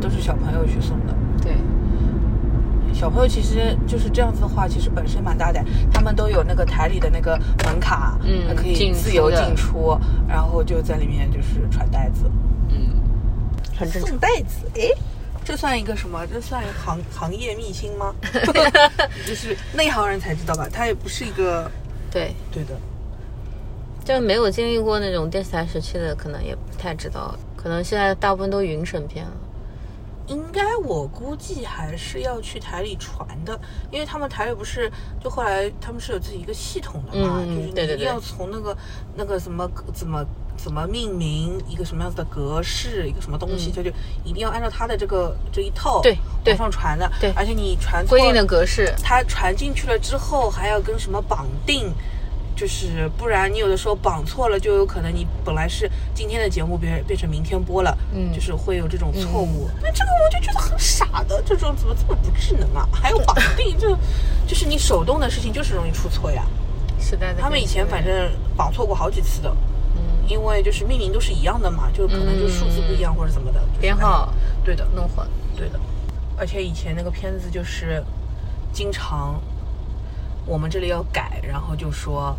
[0.00, 1.14] 都是小朋友去送的。
[1.42, 1.52] 对，
[2.92, 12.30] 小朋友其实就是这样子的话，其实本身蛮大胆，他们都有那个台里的那个门卡，嗯可以进自由出进出，然后就在里面就是传袋子，
[12.68, 13.00] 嗯，
[13.76, 14.10] 很正常。
[14.10, 14.90] 送袋子，哎。
[15.44, 16.26] 这算一个什么？
[16.26, 18.14] 这算行行业秘辛吗？
[19.26, 20.68] 就是内行人才知道吧？
[20.70, 21.70] 他也不是一个
[22.10, 22.74] 对，对的，
[24.04, 27.34] 就没有经历过那种电视台时期的，可能也不太知道。
[27.56, 29.32] 可能现在大部分都云审片了。
[30.28, 33.58] 应该我估计还是要去台里传的，
[33.90, 34.90] 因为他们台里不是
[35.22, 38.76] 就后来他们是有自己一个系统的嘛，嗯就是你一定要从那个
[39.16, 40.24] 那个什么怎么
[40.56, 43.72] 怎么命名一个什么样子的格式，一个什么东西，嗯。
[43.76, 43.90] 它就
[44.24, 46.02] 一定要按照它的这个这一套
[46.44, 47.32] 对上传的，对。
[47.34, 51.92] 而且你传错规定的格式，它传进去了之后还要跟什么绑定。
[52.58, 59.70] 就是不然，你有的时候绑错了，就有可能你本来是今天的节目变变成明天播了，嗯就是会有这种错误。
[59.80, 62.88] 那这个我就觉得很傻的，这种怎么这么不智能啊？
[62.92, 63.96] 还有绑定，就
[64.44, 66.44] 就是你手动的事情就是容易出错呀。
[66.98, 69.48] 时代的他们以前反正绑错过好几次的，
[69.94, 75.24] 嗯因为就是命名都是一样的嘛，就可能就数字不一样或者怎么的，就是编号哎对的，弄混。
[75.56, 75.78] 对的，
[76.36, 78.04] 而且以前那个片子就是
[78.72, 79.40] 经常
[80.44, 82.36] 我们这里要改，然后就说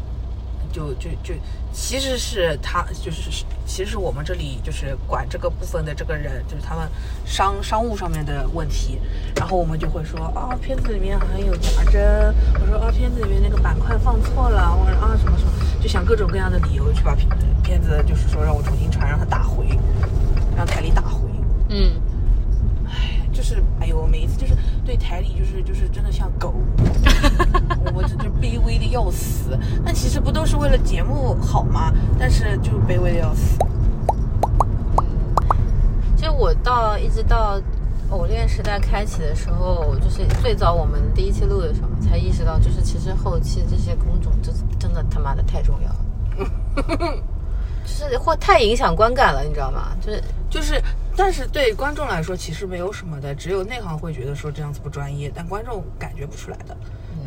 [0.71, 1.33] 就就就
[1.71, 6.87] 其实是他就是其实我们这里就是管这个部分的这个人，就是他们
[7.25, 8.99] 商商务上面的问题，
[9.35, 15.51] 然后我们就会说啊、片子里面好像有假帧，我说啊片子里面那个板块放错了，我说啊什么什么，
[15.81, 17.27] 就想各种各样的理由去把片
[17.63, 19.67] 片子就是说让我重新传，让他打回，
[20.55, 21.29] 让台里打回。
[21.69, 21.93] 嗯，
[23.39, 24.53] 就是哎呦，每一次就是
[24.85, 26.53] 对台里就是就是真的像狗，
[27.95, 29.57] 我真就卑微的要死。
[29.81, 31.93] 那其实不都是为了节目好吗？
[32.19, 33.57] 但是就卑微的要死。
[36.17, 37.57] 其实我到一直到
[38.09, 45.87] 偶练时代开启的时候，就是最早我们第一期录的时候，才意识到，就是其实后期这些工种真真的他妈的太重要
[46.43, 47.15] 了，
[47.85, 49.95] 就是或太影响观感了，你知道吗？
[50.01, 50.83] 就是就是，
[51.19, 56.75] 但是对观众来说其实没有什么的，只有内行会觉得说这样子不专业，但观众感觉不出来的。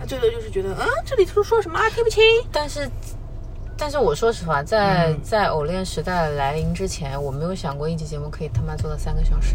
[0.00, 2.22] 他最多就是觉得，嗯，这里头说什么啊，听不清。
[2.50, 2.90] 但是，
[3.76, 9.54] 但是我说实话，在、嗯在偶练时代来临之前，我没有想过一期节目可以他妈做到三个小时，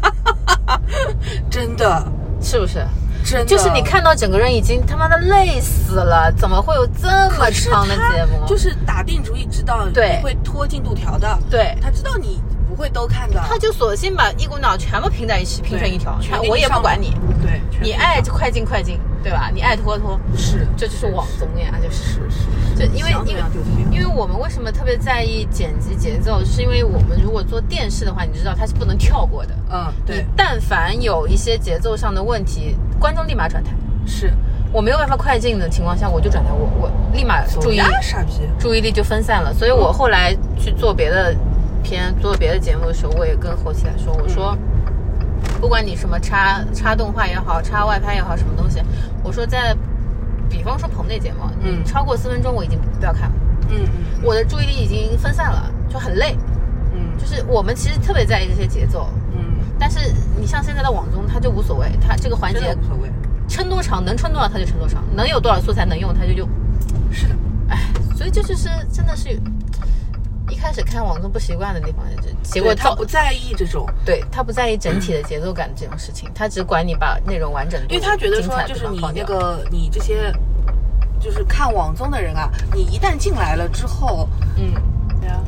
[1.50, 2.06] 真的，
[2.42, 2.86] 是不是？
[3.24, 8.46] 真的，就是你看到整个人已经他妈的累死了，怎么会有这么长的节目？
[8.46, 9.88] 就是打定主意知道
[10.22, 12.42] 会拖进度条的，对，他知道你
[12.76, 19.50] 不会都看的，他就索性把一股脑全部拼在一起，拼成一条，全我也不管你，，对，你爱就快进快进，对吧？
[19.52, 21.96] 你爱拖拖，是这就是网综呀，就是。
[21.96, 23.42] 是是，就因为因为
[23.90, 29.54] 因为我们为什么特别在意剪辑节奏，就是因为我们如果做电视的话，你知道它是不能跳过的。
[29.72, 33.70] 嗯，你对，但凡有一些节奏上的问题，观众立马转台。
[34.04, 34.32] 是
[34.72, 39.52] 我没有办法快进的情况下，我就转台，我我立马注意，傻逼，注意力就分散了。
[39.54, 41.34] 所以我后来去做别的
[41.86, 44.58] 片、做别的节目的时候，我也跟后期来说，我说，
[45.60, 48.82] 不管你什么插插动画也好，插外拍也好，什么东西，
[49.22, 49.72] 我说在，
[50.50, 51.84] 比方说棚内节目，嗯。
[51.84, 53.34] 超过四分钟我已经不要看了，
[53.70, 56.36] 嗯嗯我的注意力已经分散了，就很累。
[56.92, 57.16] 嗯。
[57.16, 59.38] 就是我们其实特别在意这些节奏，嗯，
[59.78, 63.08] 但是你像现在的网综，它就无所谓，它这个环节真的无所谓，
[63.46, 66.48] 撑多长能撑多少它就撑多长，能有多少素材能用它就用。
[67.12, 67.34] 是的，
[67.68, 67.78] 哎，
[68.16, 69.40] 所以这就是真的是
[70.48, 73.86] 一开始看网综不习惯的地方，就结果他不在意这种。
[74.04, 80.32] 对他不在意整体的节奏感这种事情，他只管你把内容完整度，因为他觉得说，就是你那个你这些，
[81.18, 84.72] 就是看网综的人啊，你一旦进来了之后，嗯，
[85.20, 85.42] 对啊，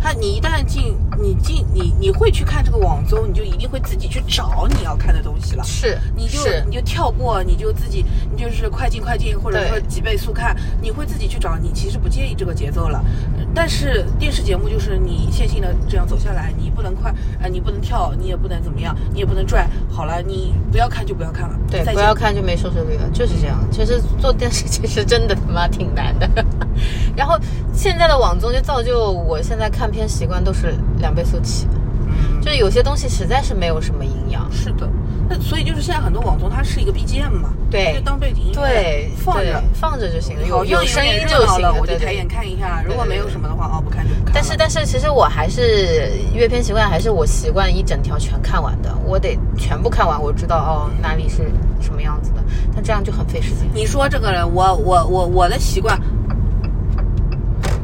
[0.00, 5.64] 他你一旦进，你进你你会去看这个网综，你就一定会自己去找你要看的东西了。
[5.64, 13.02] 是你就你就跳过，你就自己你就是快进快进，或者说几倍速看，你会自己去找，你其实不介意这个节奏了。
[13.38, 19.66] 呃但是电视节目就是你线性的这样走下来，你不能快，呃，你不能跳，你也不能怎么样，你也不能拽。
[19.90, 23.58] 好了，你不要看就不要看了，对，再不要看就没收视率了，就是这样。
[23.72, 26.28] 其实做电视其实真的他妈挺难的。
[27.16, 27.38] 然后
[27.72, 31.66] 现在的网综就造就我现在看片习惯都是两倍速起，
[32.06, 34.50] 嗯，就是有些东西实在是没有什么营养。
[34.52, 34.88] 是的。
[35.28, 39.60] 那所以就是现在很多网综它是一个 BGM 嘛，对就当背景音乐对，放着。
[39.74, 42.80] 放着就行了，有有声音就行了，我就抬眼看一下。
[42.86, 44.32] 如果没有什么的话，哦，不看就不看。
[44.32, 53.68] 但是但是其实我还是阅片习惯，还是我习惯一整条全看完的，我得全部看完，我知道哦哪里是什么样子的，但这样就很费时间。
[53.74, 56.00] 你说这个人，我我我我的习惯，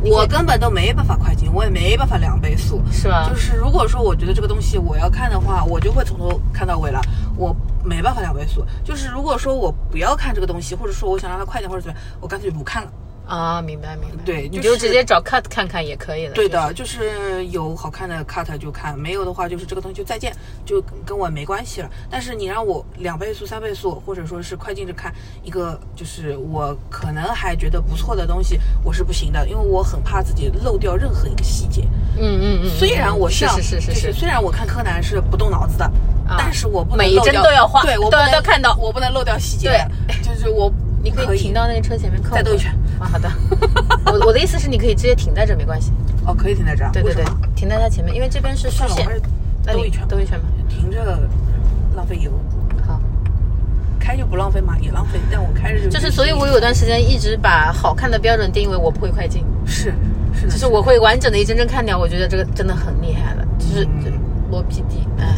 [0.05, 2.81] 我根本都没办法快进，我也没办法两倍速。
[2.91, 7.01] 是吧就是如果说我觉得这个东西我要看的话，我就会从头看到尾了，
[7.37, 8.65] 我没办法两倍速。
[8.85, 12.91] 就是如果说我不要看这个东西，或者说我想让它快点或者怎么样，我干脆就不看了。
[13.27, 14.23] 啊，明白明白。
[14.25, 16.35] 对就就直接找 cut 看看也可以了。
[16.35, 20.35] 对的，就是就是有好看的 cut 就看，没有的话就是这个东西就再见，
[20.67, 21.89] 就跟我没关系了。
[22.11, 31.83] 但是你让我两倍速、三倍速，或者说是快进着看一个，就是我可能还觉得不错的东西，我是不行的，因为我很怕自己漏掉任何一个细节。
[32.19, 35.85] 嗯嗯嗯，虽然我是像是是是，就是虽然我看柯南是不动脑子的，
[36.29, 39.69] 啊但是我不能每一帧漏掉都要画对我不都要能看到我不能漏掉细节。
[40.07, 40.71] 对，就是我
[41.03, 42.71] 你可可以停到那个车前面再兜一圈
[43.03, 43.09] 啊。
[43.13, 43.31] 好的，
[44.07, 45.93] 我我的意思是你可以直接停在这没关系。
[46.27, 46.91] 哦，可以停在这儿。
[46.93, 47.25] 对对对
[47.57, 49.07] 停在它前面，因为这边是虚线
[49.65, 50.47] 兜一圈吧兜一圈吧。
[50.69, 51.29] 停着
[51.97, 52.31] 浪费油。
[52.87, 53.01] 好。
[53.99, 59.95] 开就不浪费嘛，也浪费，但我开着就就是，所以我有段时间一直把好看的标准定义为我不会快进，是
[60.35, 61.97] 是的，就是我会完整的一帧帧看掉。
[61.97, 64.13] 我觉得这个真的很厉害了，就是嗯
[64.51, 65.37] 罗 PD，哎，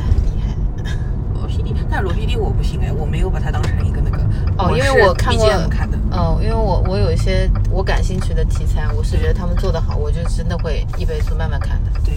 [1.65, 4.19] PD，但罗 PD 我不行哎，我没有把它当成一个那个
[4.59, 12.15] 哦，因为我看过 BGM 看的，哦，因为我我有一些我感兴趣的题材，我是觉得他们做得好，我就真的会一倍速慢慢看的，对，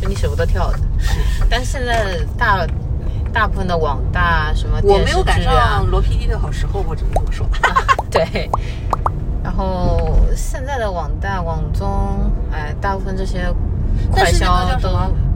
[0.00, 0.78] 就你舍不得跳的。
[0.98, 2.66] 是是，但是现在大
[3.32, 7.46] 大部分的网大什么我没有赶上，罗 PD 的好时候，我只能这么说。
[8.10, 11.88] 对，啊，然后现在的网大、网综，
[12.52, 13.52] 哎，大部分这些
[14.10, 14.88] 快但是那消都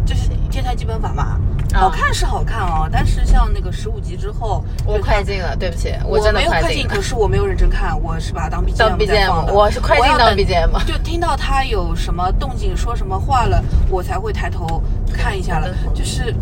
[0.04, 1.40] 就是《天才基本法》嘛，啊
[1.78, 7.00] 好看是好看哦，但是像那个十五集之后，我就快进了，对不起，我真的没有快进，可。
[7.00, 15.72] 是我没有认真看，我是把它当 BGM 当在 BGM 放的我是快进当 BGM 就听到他有什么动静，说什么话了，我才会抬头看一下了。
[15.94, 16.34] 就是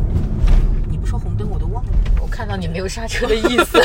[0.89, 1.91] 你不说红灯，我都忘了。
[2.19, 3.79] 我看到你没有刹车的意思。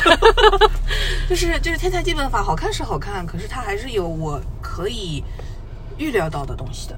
[1.28, 5.22] 就 是就是《天才基本法》好看是好看，可是它还是有我可以
[5.98, 6.98] 预料到的东西的。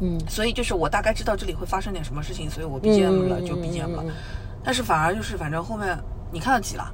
[0.00, 4.02] 嗯，所以就是我大概知道这里会发生点什么事情，所以我 BGM 了就 BGM 了。
[4.02, 4.14] 嗯嗯嗯
[4.62, 5.98] 但是反而就是反正后面
[6.30, 6.84] 你看到几了？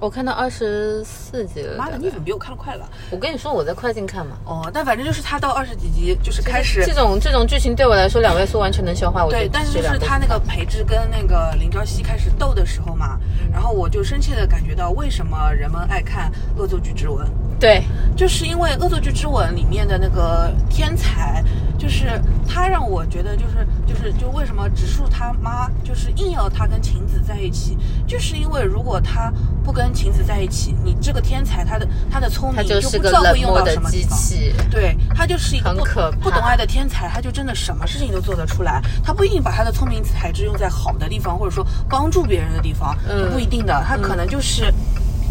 [0.00, 1.78] 我看到二十四集了。
[1.78, 2.86] 妈的，你怎么比我看的快了？
[3.10, 4.36] 我跟你说，我在快进看嘛。
[4.44, 9.24] 哦，但反正就是他到二十几集就是开始这种这种剧情对我来说，两位数完全能消化。
[9.24, 17.26] 我对，但是就是他那个裴智跟那个林朝夕开始斗的时候嘛，嗯然后我就深切的感觉到为什么人们爱看《恶作剧之吻》。
[17.58, 17.82] 对
[18.16, 21.42] 就是因为《恶作剧之吻》里面的那个天才，
[21.84, 22.18] 就是
[22.48, 27.76] 他让我觉得就是就是就为什么植树他妈就是硬要他跟晴子在一起，
[28.06, 29.30] 就是因为如果他
[29.62, 34.18] 不跟晴子在一起，你这个天才他的他的聪明他就不知道会用到什么地方。
[34.18, 34.54] 机器。
[34.70, 38.80] 对他就是一个不很可不懂爱的天才，他就真的什么事情都做得出来。
[39.04, 43.84] 他不一定把他的聪明才智用在好的地方，或者说帮助别人的地方，嗯不一定的。
[43.86, 44.72] 他可能就是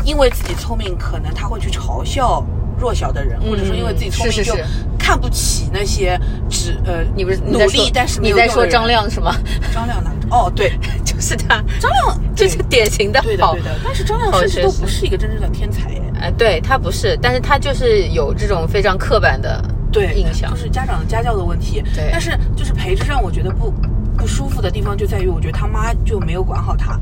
[0.05, 2.45] 因为自己聪明，可能他会去嘲笑
[2.79, 4.55] 弱小的人，或者说因为自己聪明就
[4.97, 6.19] 看不起那些
[6.49, 9.35] 只呃你不是你努力但是没你在说张亮是吗？
[9.73, 10.11] 张亮哪？
[10.31, 10.71] 哦，对，
[11.05, 13.79] 就是他，张亮 就是典型的好对的对的。
[13.83, 16.01] 但是张亮甚至好学生都不是一个真正的天才耶。
[16.19, 20.57] 哎，对他不是，但是他就是有这种非常刻板的对印象就。
[20.57, 21.83] 是家长的家教的问题。
[21.93, 23.71] 对但是就是培智让我觉得不
[24.17, 26.99] 不舒服的地方就在于，我觉得他妈就没有管好他。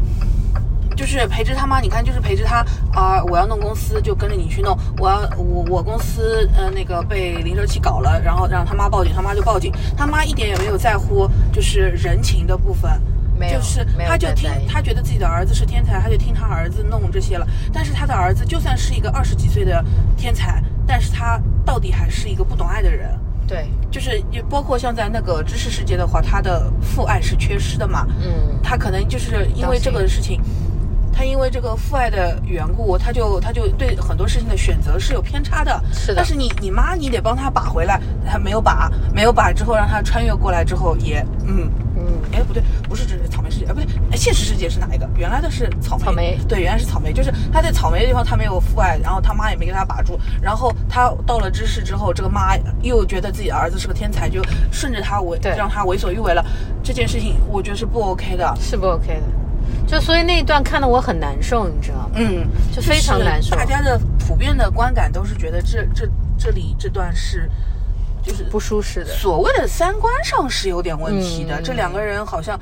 [0.95, 12.91] 就是陪着他妈，你看，就是陪着他啊、我要弄公司就跟着你去弄，我要我我公司呃那个被林哲奇搞了，然后让他妈报警，他妈就报警，他妈一点也没有在乎就是人情的部分。
[13.39, 17.47] 没有就是他就听他觉得自己的儿子是天才，他就听他儿子弄这些了。
[17.73, 19.83] 但是他的儿子就算是一个二十几岁的
[20.15, 23.09] 天才，但是他到底还是一个不懂爱的人。
[23.47, 28.05] 对，就是也包括像在那个知识世界的话，他的父爱是缺失的嘛。
[28.21, 30.39] 嗯，他可能就是因为这个事情，
[31.13, 35.83] 他因为这个父爱的缘故，他就他就对很多事情的选择是有偏差的。
[35.93, 41.69] 是的但是你你妈你得帮他把回来，他没有把，没有把之后让他穿越过来之后也嗯。
[42.03, 45.07] 嗯，哎，不对，不是这是草莓世界，哎，不对，哎现实世界是哪一个？
[45.15, 46.03] 原来的是草莓。
[46.03, 54.41] 草莓对，原来是草莓，就是他在草莓的地方他没有父爱，然后他妈也没给他把住，然后他到了知识之后，这个妈又觉得自己的儿子是个天才，就
[54.71, 56.43] 顺着他为对让他为所欲为了。
[56.81, 58.51] 这件事情我觉得是不 OK 的。
[58.59, 59.23] 是不 OK 的。
[59.87, 62.11] 就所以那一段看得我很难受，你知道吗？
[62.15, 67.49] 嗯，就非常难受大家的普遍的观感都是觉得这这这里这段是
[68.23, 71.59] 就是不舒适的，所谓的三观上是有点问题的。
[71.59, 72.59] 嗯这两个人好像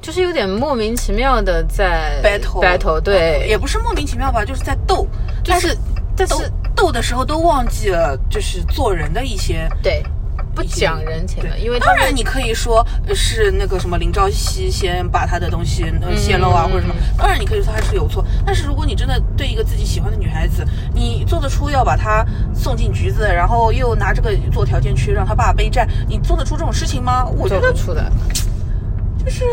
[0.00, 5.06] 就是有点莫名其妙的在 battle battle，对，也不是莫名其妙吧，就是在斗，
[5.44, 5.80] 但是斗
[6.16, 9.68] 但是斗的时候都忘记了就是做人的一些。
[9.82, 10.02] 对
[10.54, 22.24] 不讲人情的，因为当然你可以说呃是那个什么林朝夕先把他的东西呃泄露啊、嗯或者什么，当然你可以说他是有错，但是如果你真的对一个自己喜欢的女孩子，你做得出要把她
[22.54, 27.26] 送进局子，然后又拿这个做条件去让她爸背债，你做得出这种事情吗？
[27.36, 28.10] 我觉得做出的。
[29.24, 29.44] 就是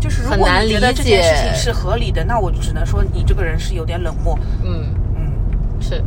[0.00, 4.38] 就是，如果你觉得这件事情是合理的，那我就只能说你这个人是有点冷漠。
[4.64, 5.32] 嗯，嗯，
[5.80, 6.02] 是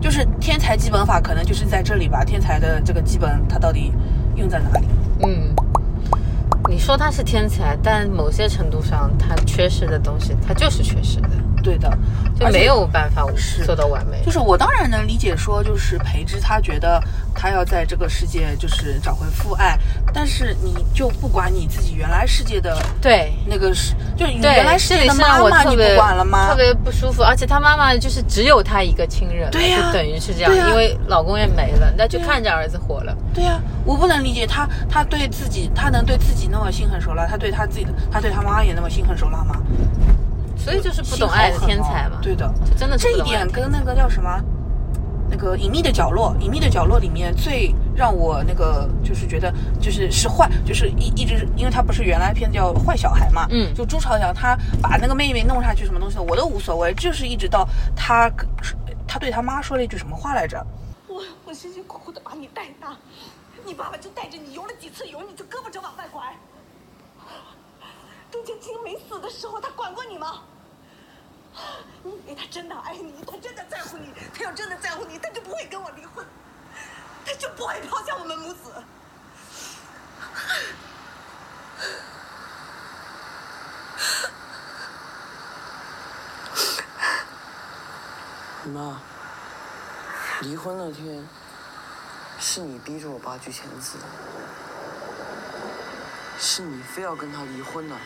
[0.00, 3.92] 就是天才基本法可能就是在这里吧，天才的这个基本它到底
[4.36, 4.86] 用在哪里？
[5.24, 5.54] 嗯。
[6.68, 11.30] 你说他是天才，但某些程度上，他缺失的东西，他就是缺失的，
[11.62, 11.90] 对的，
[12.52, 14.22] 没有办法是做到完美。
[14.24, 17.02] 就是我当然能理解说，就是培之他觉得
[17.34, 19.78] 他要在这个世界就是找回父爱，
[20.12, 26.48] 但是你就不管你自己原来世界的对那个是，就原来世界的妈妈你不管了吗？
[26.48, 33.16] 特别不舒服，而且他妈妈就是只有他一个亲人，对呀就等于是这样，因为老公也没了，那就看着儿子活了。
[33.34, 39.56] 对呀、我不能理解他，他对自己，他能对自己那么心狠手辣，他对他自己的，他对他妈也那么心狠手辣吗？
[40.62, 42.18] 所以就是不懂爱的天才嘛。
[42.22, 44.40] 对的，就真的是这一点跟那个叫什么，
[45.28, 58.30] 那个隐秘的角落，隐秘的角落里面最让我那个就是觉得就是是坏，就是一一直，因为他不是原来片子叫坏小孩嘛，嗯就朱朝阳他把那个妹妹弄下去什么东西的我都无所谓，就是一直到他
[59.06, 60.64] 他对他妈说了一句什么话来着？
[61.08, 62.96] 我我辛辛苦苦的把你带大，
[63.64, 66.22] 你爸爸就带着你游了几次泳，你就胳膊肘往外拐。
[68.30, 70.42] 中间金没死的时候，他管过你吗？
[72.04, 76.24] 因为他真的爱你，他真的在乎你，他要真的在乎你，他就不会跟我离婚，
[77.26, 78.70] 他就不会抛下我们母子。
[88.66, 89.00] 妈，
[90.42, 91.28] 离婚那天
[92.38, 94.04] 是你逼着我爸去签字的，
[96.38, 97.96] 是你非要跟他离婚的。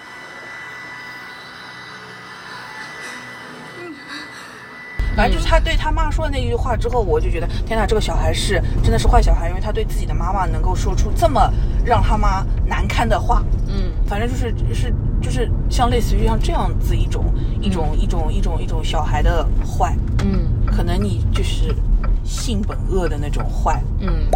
[5.17, 11.53] 反正就是他对他妈说的那句话之后，我就觉得天哪，这个小孩是真的是坏小孩，因为他对自己的妈妈能够说出这么
[11.85, 13.43] 让他妈难堪的话。
[13.69, 17.25] 嗯，反正就是是就是像类似于像这样子一种
[17.61, 21.75] 一种一种一种一种小孩的坏，嗯可能你就是
[22.25, 23.83] 性本恶的那种坏。
[24.01, 24.27] 嗯，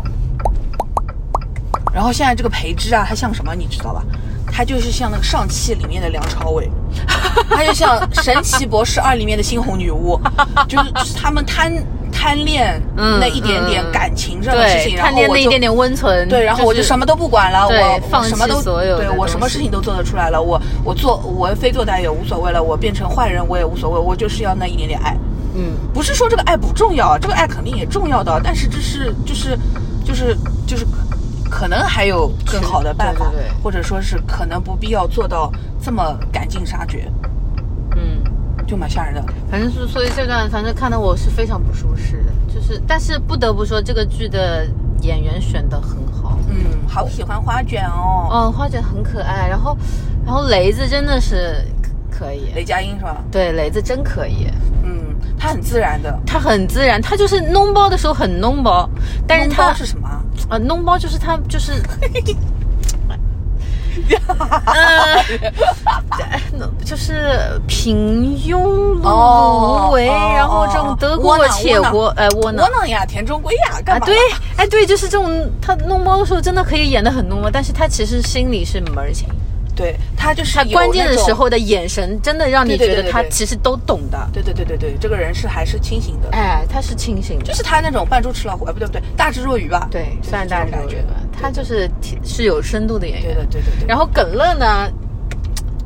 [1.93, 4.03] 然后现在这个培之啊，他像什么你知道吧？
[4.59, 6.69] 他就是像那个上汽里面的梁朝伟，
[7.49, 10.21] 他就像《神奇博士二》里面的猩红女巫，
[10.67, 11.73] 就是就是他们贪
[12.11, 25.17] 贪恋嗯那一点点嗯感情上的事对，情，然贪后我就恋那一点点温存，对，然后我就什么都不管了，对我我放弃什么都所有的对我什么东西事情都做得出来了，我我做我非做歹也无所谓了，我变成坏人我也无所谓，我就是要那一点点爱。
[25.55, 29.57] 嗯不是说这个爱不重要，这个爱肯定也重要的，但是这是就是
[30.05, 30.37] 就是
[30.67, 30.85] 就是
[31.59, 35.51] 可能还有更好的办法，对对对或者说是可能不必要做到
[35.83, 37.11] 这么赶尽杀绝，
[37.97, 38.23] 嗯。
[38.67, 39.25] 就蛮吓人的。
[39.51, 44.67] 反正是，所以这段反正看得我是非常不舒适的，就是，但是不得不说这个剧的
[45.01, 49.75] 演员选的很好，嗯，好喜欢花卷哦，嗯，花卷很可爱，然后，
[50.23, 51.65] 然后雷子真的是
[52.11, 53.17] 可可以，雷佳音是吧？
[53.31, 54.49] 对，雷子真可以，
[54.83, 56.19] 嗯，他很自然的。
[56.27, 58.91] 他很自然，他就是脓包的时候很脓包，
[59.27, 60.08] 但是他是什么
[60.49, 60.57] 啊？
[60.57, 61.73] 啊，脓包就是他就是。
[64.67, 65.19] 呃，
[66.85, 74.07] 就是平庸碌无为，哦然后这种得过且过，哎，窝囊窝囊呀，田中圭呀，干啊，嘛？
[74.07, 74.17] 对，
[74.57, 79.27] 哎，对，就是这种，他脓包的时候真的可以演得很脓包，但是他其实心里是门儿清，
[79.79, 83.11] 对，他就是他关键的时候的眼神真的让你觉得对对对对。
[83.11, 89.87] 对他其实都懂的，对对对对对，这个人是还是清醒的，哎，他是清醒的，就是他那种扮猪吃老虎，哎，不对不对，大智若愚吧？
[89.91, 93.87] 对，就是算这种感觉大智若愚吧，他就是挺是有深度的演员，对的对对对。
[93.87, 94.91] 然后耿乐呢，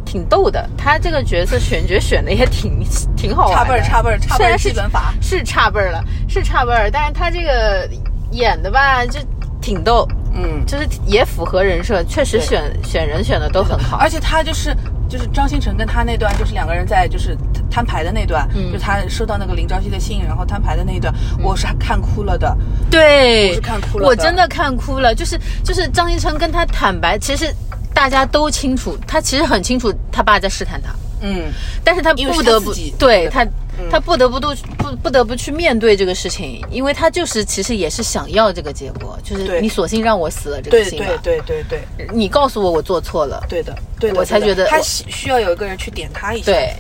[0.07, 2.83] 挺逗的，他这个角色选角选的也挺
[3.17, 5.13] 挺好玩的，差辈儿差辈儿差辈儿虽然是基本法。
[5.21, 7.89] 是差辈儿了，是差辈儿，但是他这个
[8.31, 9.21] 演的吧，就
[9.63, 14.77] 挺逗，嗯，就是也符合人设，确实选选人选的都很好，而且他就是
[15.09, 17.39] 就是张新成跟他那段，就是两个人在就是
[17.71, 18.73] 摊牌的那段，嗯。
[18.73, 22.55] 就他收到那个林朝夕的信，然后摊牌的那一段，我是看哭了的。
[22.91, 27.55] 对，我是看哭了我真的看哭了，就是就是张新成跟他坦白，其实
[27.95, 30.91] 大家都清楚，他其实很清楚他爸在试探他，
[31.21, 31.53] 嗯，
[31.85, 33.47] 但是他不得不他对他
[33.93, 46.51] 他不得不都不不得不去面对这个事情，因为他就是其实也是想要这个结果，就是你索性让我死了这个对心吧，对对对对你告诉我我做错了，对的对的，我才觉得他需需要有一个人去点他一下。
[46.51, 46.75] 对，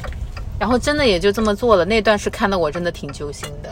[0.58, 3.68] 然后真的也就这么做了，那段是看到我真的挺揪心的，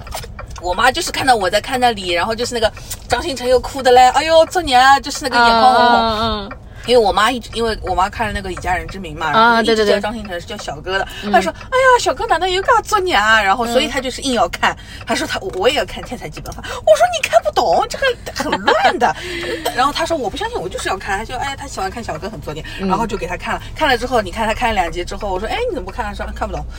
[0.61, 2.71] 我妈就是看到我在看那里，然后就是那个
[3.09, 5.99] 张新成又哭的嘞，哎呦，这年啊，就是那个眼眶红红。
[5.99, 6.51] 嗯嗯
[6.91, 14.77] 因为我妈一直，因为我妈看了那个《以家人之名》嘛，然啊后一直对对对叫张新成是叫小哥的，她说：“哎呀，小哥难道有噶作孽啊？”然后所以她就是硬要看，
[15.07, 19.15] 她说她我我也要看《天才基本法》，我说你看不懂，这个很乱的。
[19.77, 26.65] 然后她说我不相信，我就是要看，她就哎呀，她喜欢看小哥很作孽，然后就给她看了，看了之后，你看她看了两集之后，我说：“哎，你怎么不看？”她说看不懂。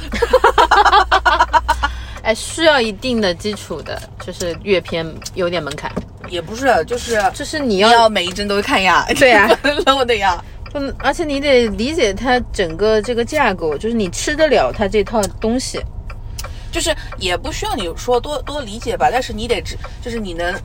[2.31, 5.91] 哎，需要一定的基础的，就是阅片有点门槛，
[6.29, 9.49] 也不是，就是就是你你要要每一帧都看呀， 对呀
[9.85, 10.41] 漏的呀。
[10.73, 15.77] 嗯，而且你得理解它整个这个架构，就是你吃得了它这套东西。
[16.71, 20.55] 就是也不需要你说多多理解吧，但是你得知，就是你能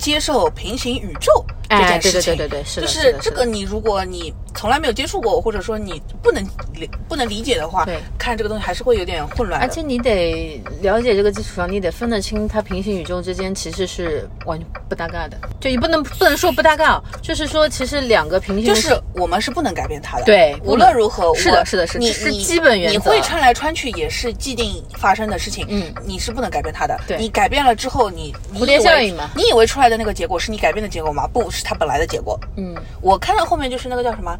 [0.00, 2.34] 接受平行宇宙这哎件事情。
[2.34, 6.42] 对对对对对是的就是这个，你如果你从来没有接触过，或者说你不能
[6.74, 9.60] 理不能理解的话，对看这个东西还是会有点混乱。
[9.60, 15.36] 而且你得了解这个基础上，你得分得清它平行宇宙之间其实是完全不搭嘎的。
[15.60, 26.98] 就你不能不能说不搭嘎哦，就是说其实两个平行的就是我们是不能改变它的，对无论如何，是的我是的是的你是基本原则你会穿来穿去也是既定发生的事情，嗯你是不能改变它的。
[27.06, 31.26] 对你改变了之后，你你蝴蝶效应嘛你以为出来的那个结果是你改变的结果吗？
[31.32, 32.38] 不是他本来的结果。
[32.56, 34.34] 嗯，我看到后面就是那个叫什么，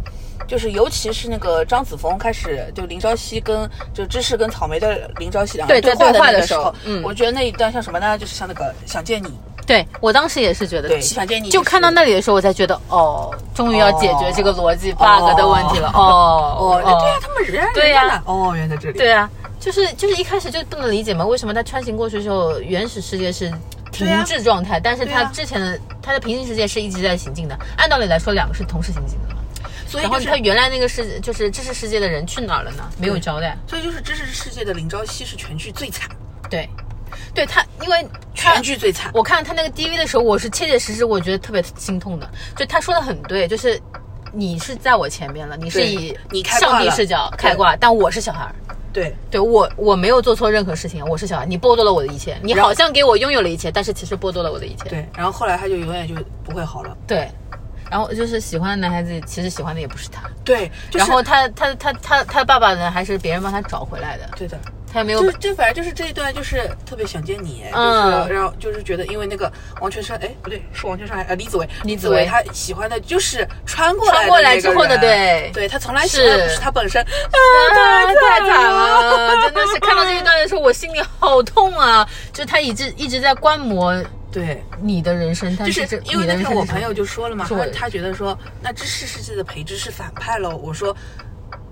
[0.46, 8.16] 就是尤其是那个张子枫开始就林朝夕跟就芝士跟草莓的林朝夕两个人对对话的时候嗯我觉得那一段像什么呢？
[8.16, 9.32] 就是像那个想见你，
[9.66, 15.90] 对我当时也是觉得，对想见你就看到那里的时候，我才觉得哦，终于要解决这个逻辑 bug 的问题了。
[15.94, 19.28] 哦哦，对呀，他们仍然对呀呀，哦，原来在这里，对啊，
[19.59, 23.53] 就是就是一开始就不能理解嘛，为什么他穿行过去的时候，原始世界是
[23.91, 27.59] 停滞状态，但是他之前的他的平行世界是一直在行进的。
[27.76, 29.41] 按道理来说，两个是同时行进的嘛。
[29.86, 32.88] 所以就是他原来那个世就是知识世界的人去哪儿了呢？
[32.97, 33.57] 没有交代。
[33.66, 36.09] 所以就是知识世界的林朝夕是全剧最惨，
[36.49, 36.68] 对，
[37.34, 39.11] 对他，因为全剧最惨。
[39.12, 42.30] 我看他那个 DV 的时候，我是切切实实，我觉得特别心痛的。
[42.57, 43.80] 就他说的很对，就是
[44.32, 48.55] 你是在我前面了，你是以上帝视角开挂，但我是小孩儿。
[48.93, 54.88] 对，对我，我没有做错任何事情，我是小孩，你剥夺了我的一切，你好像给我拥有了一切，但是其实剥夺了我的一切。
[54.88, 56.97] 对，然后后来他就永远就不会好了。
[57.07, 57.30] 对，
[57.91, 64.59] 然后就是喜欢的男孩子，其实喜欢的也不是他，对，就是、然后他他他他他爸爸呢，还是别人帮他找回来的，对的，
[64.93, 74.11] 他也没有就就反正就是这一段就是特别想见你，嗯就是然后就是觉得因为那个王全山，哎不对，是王全山还呃李子维，李子维他喜欢的就是穿过
[74.41, 79.36] 来之后的人对对他从来喜欢的不是是他本身，啊啊， 太惨了。
[79.36, 82.09] 了，真的是看到这一段的时候，我心里好痛啊！
[82.32, 83.95] 就他一直一直在观摩
[84.32, 90.57] 对，你的人生，但就是因为那天我朋友就说了嘛，他他觉得说那知识世界的培植是反派喽。
[90.57, 90.97] 我说，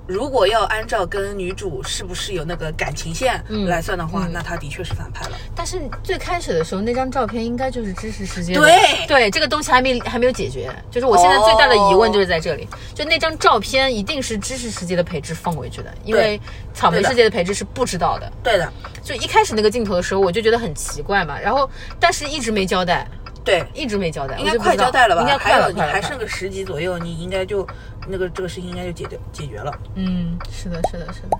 [0.08, 5.36] 如果要按照跟女主是不是有那个感情线嗯来算的话，嗯那他的确是反派了。
[5.54, 8.60] 但是最开始的时候，那张照片应该就是知识世界的。
[8.60, 10.74] 对对，这个东西还没还没有解决。
[10.90, 16.40] 就是我现在最大的疑问就是在这里，哦就那张照片一定是知识世界的培植放回去的，因为
[16.72, 18.32] 草莓世界的培植是不知道的。
[18.42, 21.68] 对的，就一开始那个镜头的时候，我就觉得很奇怪嘛，然后
[22.00, 23.06] 但是一直没交代，
[23.44, 25.20] 对，一直没交代，应该快交代了吧？
[25.20, 27.66] 应该快了，还有你快了，快了还剩个十集左右，你应该就
[28.08, 29.72] 那个这个事情应该就解决解决了。
[29.94, 31.38] 嗯，是的，是的，是的。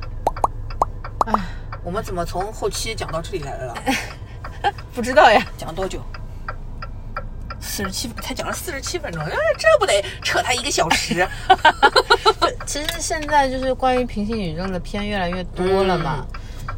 [1.26, 1.34] 唉，
[1.82, 3.74] 我们怎么从后期讲到这里来了？
[4.94, 5.44] 不知道呀。
[5.56, 6.00] 讲多久？
[7.60, 11.26] 四十七，才讲了四十七分钟，哎，这不得扯他一个小时？
[12.66, 16.26] 其实现在就是关于平行宇宙的片越来越多了嘛，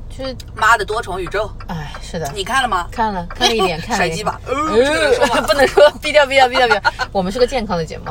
[0.09, 2.89] 就是妈的多重宇宙，哎，是的，你看了吗？
[2.91, 4.17] 看了看了一点， 看了一点。
[4.17, 5.43] 甩鸡吧，呃，这个能说？
[5.47, 6.93] 不能说，逼掉逼掉逼掉逼掉。
[7.13, 8.05] 我们是个健康的节目。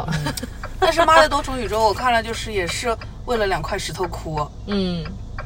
[0.82, 5.04] 但是妈的多重宇宙，我看了就是也是为了两块石头哭，嗯，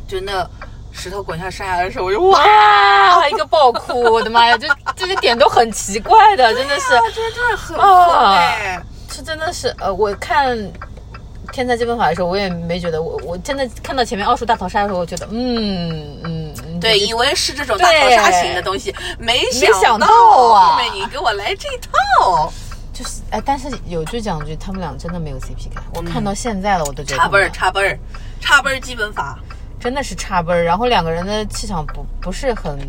[0.08, 0.48] 就那
[0.92, 8.82] 石头滚下山崖的时候，我就哇，一个爆哭，我的妈呀，就这些点都很奇怪的，真的是，这真的很啊疯哎！
[9.12, 10.58] 是真的是，呃，我看
[11.52, 20.14] 《天才基本法》的时候，我也没觉得，我我真的看到前面奥数大逃杀的时候，我觉得，嗯嗯，嗯对，以为是这种大逃杀型的东西，没想想到到
[20.54, 22.52] 啊后面你给我来这套，
[23.04, 25.84] 就是，哎，但是有句讲句，他们俩真的没有 CP 感。
[25.94, 28.00] 我看到现在了，我都觉得差辈儿，差辈儿，
[28.40, 29.38] 差辈儿基本法。
[29.80, 30.64] 真的是差辈儿。
[30.64, 32.80] 然后两个人的气场不不是很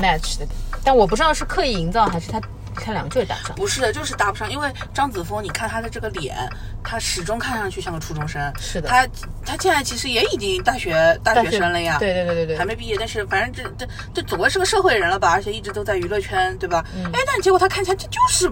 [0.00, 0.46] match 的，
[0.82, 2.40] 但我不知道是刻意营造还是他
[2.74, 3.56] 他两个就是搭不上。
[3.56, 6.34] 不是的，就是搭不上，因为张子枫，你看他的这个脸，
[6.82, 8.40] 他始终看上去像个初中生。
[8.58, 9.06] 是的他
[9.44, 16.82] 他现在其实也已经大学大学生了呀，对对对对对，还没毕业，但是反正这这这总归是个社会人了吧，而且一直都在娱乐圈，对吧？
[16.96, 18.50] 嗯哎，但结果他看起来这就是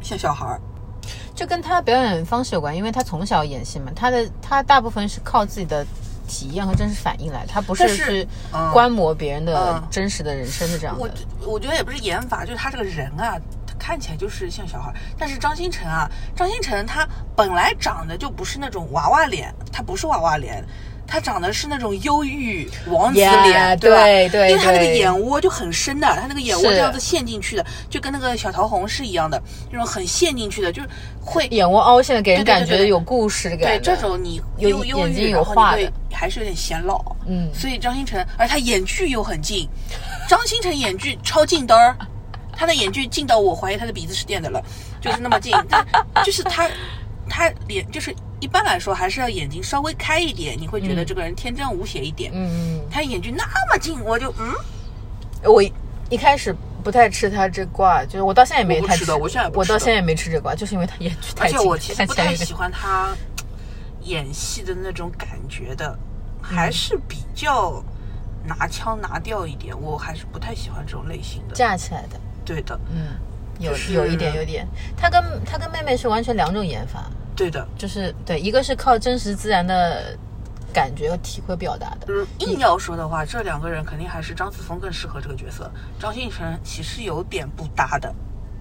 [0.00, 0.60] 像小孩儿，
[1.34, 5.86] 这跟他表演方式有关，因为他从小演戏嘛，他的他大部分是靠自己的
[6.26, 11.14] 体验和真实反应来，他不是去嗯观摩别人的嗯真实的人生的这样我的。
[11.46, 14.94] 我觉得也不是演法，就是他这个人啊，他看起来就是像小孩儿。
[15.18, 20.62] 但是张新成啊，张新成他本来长得就不是那种娃娃脸，他不是娃娃脸。
[21.10, 24.04] 他长得是那种忧郁王子 Yeah，脸对吧？
[24.04, 29.42] 对对因为他那个眼窝就很深的，他那个眼窝这样子陷进去的，就跟那个小桃红是一样的，
[29.72, 30.88] 那种很陷进去的，就是
[31.20, 33.66] 会眼窝凹陷的，给人对对对对感觉有故事感的。
[33.66, 37.02] 对这种你有忧忧郁，眼睛有然后画的你会还是有点显老。
[37.26, 39.66] 嗯所以张新成，而他眼距又很近，
[40.28, 41.96] 张新成眼距超近的儿，
[42.52, 44.62] 他的眼距近到我怀疑他的鼻子是垫的了，
[45.00, 45.54] 就是那么近。
[45.70, 45.84] 但
[46.22, 46.68] 就是他，
[47.28, 52.30] 他脸就是一般来说还是要眼睛稍微开一点，你会觉得这个人天真无邪一点。
[52.34, 54.54] 嗯，他眼距那么近，我就嗯，
[55.44, 55.72] 我一
[56.10, 63.14] 一开始不太吃他这挂，就是我到现在也没太吃的我现在我到现在也没吃这挂，就是因为他眼距太而且近，我其实不太喜欢他
[64.02, 65.98] 演戏的那种感觉的，
[66.40, 67.82] 还是比较
[68.46, 71.54] 拿腔拿调一点，我还是不太喜欢这种类型的。
[71.54, 72.18] 架起来的。
[72.44, 73.18] 对的，嗯，
[73.58, 74.66] 有、有一点，有点。
[74.96, 77.66] 他跟他跟妹妹是完全两种演法，对的。
[77.78, 80.14] 就是对，一个是靠真实自然的
[80.74, 88.14] 感觉和体会表达的，嗯，硬要说的话，这两个人肯定还是张子枫更适合这个角色，张新成其实有点不搭的。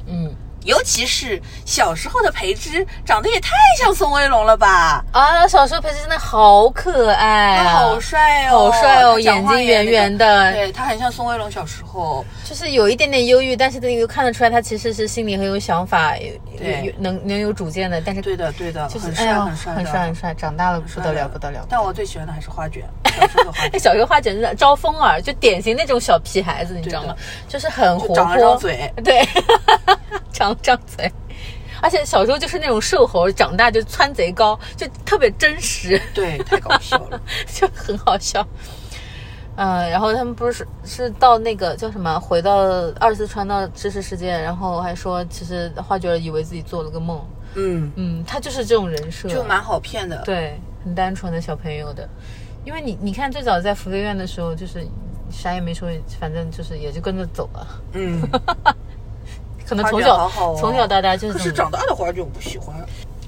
[0.05, 0.33] 嗯
[0.67, 5.01] 尤其是小时候的裴之，长得也太像宋威龙了吧？
[5.13, 12.25] 啊，小时候裴之真的好可爱他啊，好帅哦，好帅哦眼睛圆圆的对他很像宋威龙小时候。
[12.43, 21.65] 就是有一点点忧郁，但是又看得出来他其实是心里很有想法，有能能有主见的，但是对的，对的，就是很帅，哎很帅，很帅很帅，长大了不得了不得了。
[21.69, 22.83] 但我最喜欢的还是花卷。
[23.17, 27.15] 小时候的花那 小学花简直是招风耳，就典型那种小屁孩子，你知道吗？
[27.47, 29.21] 就是很活泼，长了张嘴，对，
[30.31, 31.11] 长了张嘴。
[31.79, 37.21] 而且小时候就是那种瘦猴，长大就蹿贼高，就特别真实，对，太搞笑了。
[37.53, 38.45] 就很好笑。
[39.55, 42.57] 嗯，然后他们不是是到那个叫什么，回到
[42.99, 47.23] 二次穿到知识世界，然后还说其实花卷儿以为自己做了个梦。
[47.53, 50.21] 嗯，嗯，他就是这种人设，就蛮好骗的。
[50.25, 52.09] 对，很单纯的小朋友的。
[52.67, 54.85] 因为你你看最早在福利院的时候，就是
[55.31, 55.89] 啥也没说，
[56.19, 57.65] 反正就是也就跟着走了。
[57.93, 58.21] 嗯，
[59.65, 62.75] 可能花从小、从小到大就是可是长大的花卷我不喜欢，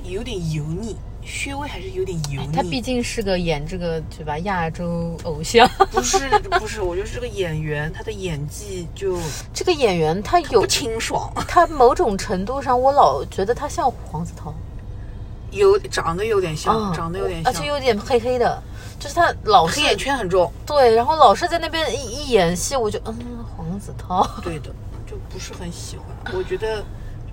[0.03, 2.49] 有点油腻，薛微还是有点油腻。
[2.53, 6.19] 他毕竟是个演这个对吧亚洲偶像，不是
[6.59, 9.17] 不是，我觉得这个演员他的演技就
[9.55, 14.53] 这个演员他有不清爽， 他某种程度上，我老觉得他像黄子韬，
[15.51, 16.93] 有长得有点像，嗯。
[16.93, 18.61] 长得有点像，而且有点黑黑的，
[18.99, 20.51] 就是他老是黑眼圈很重。
[20.65, 23.15] 对，然后老是在那边一一演戏，我就嗯
[23.55, 24.69] 黄子韬，对的，
[25.07, 26.05] 就不是很喜欢。
[26.37, 26.83] 我觉得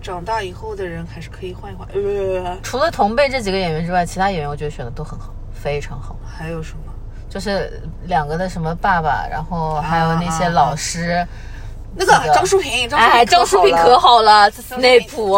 [0.00, 1.86] 长大以后的人还是可以换一换。
[1.88, 6.16] 呃，除了同辈这几个演员之外，其他演员我觉得选的都很好，非常好。
[6.24, 6.92] 还有什么？
[7.28, 11.28] 就是两个的什么爸爸，然后还有那些老师，那个
[12.04, 15.36] 几个张淑平，张哎，张淑萍可，好了，斯内普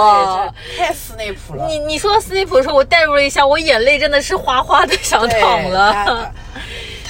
[0.76, 1.66] 太斯内普了。
[1.66, 6.32] 你你说到斯内普的时候，我代入了一下，我眼泪真的是哗哗的想淌了。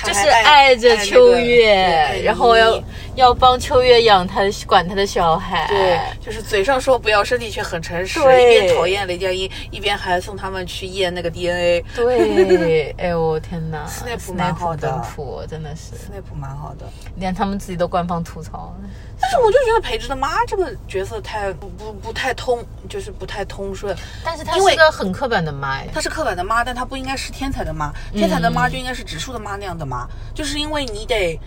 [0.05, 2.84] 就是爱着秋月，然后要你
[3.19, 5.66] 要帮秋月养他的管他的小孩。
[5.69, 11.85] 对，就是嘴上说不要，身体却很诚实，一边讨厌雷佳音，一边还送他们去验那个 DNA。
[11.97, 18.73] 对，哎呦我天哪，斯内普蛮好的斯普真的是，斯内普蛮好的，连他们自己都官方吐槽。
[19.21, 23.97] 但是我就觉得培植的妈这个角色太不不不太通，就是不太通顺。
[24.25, 27.93] 但是她是个很刻板的妈哎，她是刻板的妈，但她不应该是天才的妈。
[28.12, 31.39] 天才的妈就应该是植树的妈那样的妈，就是因为你得，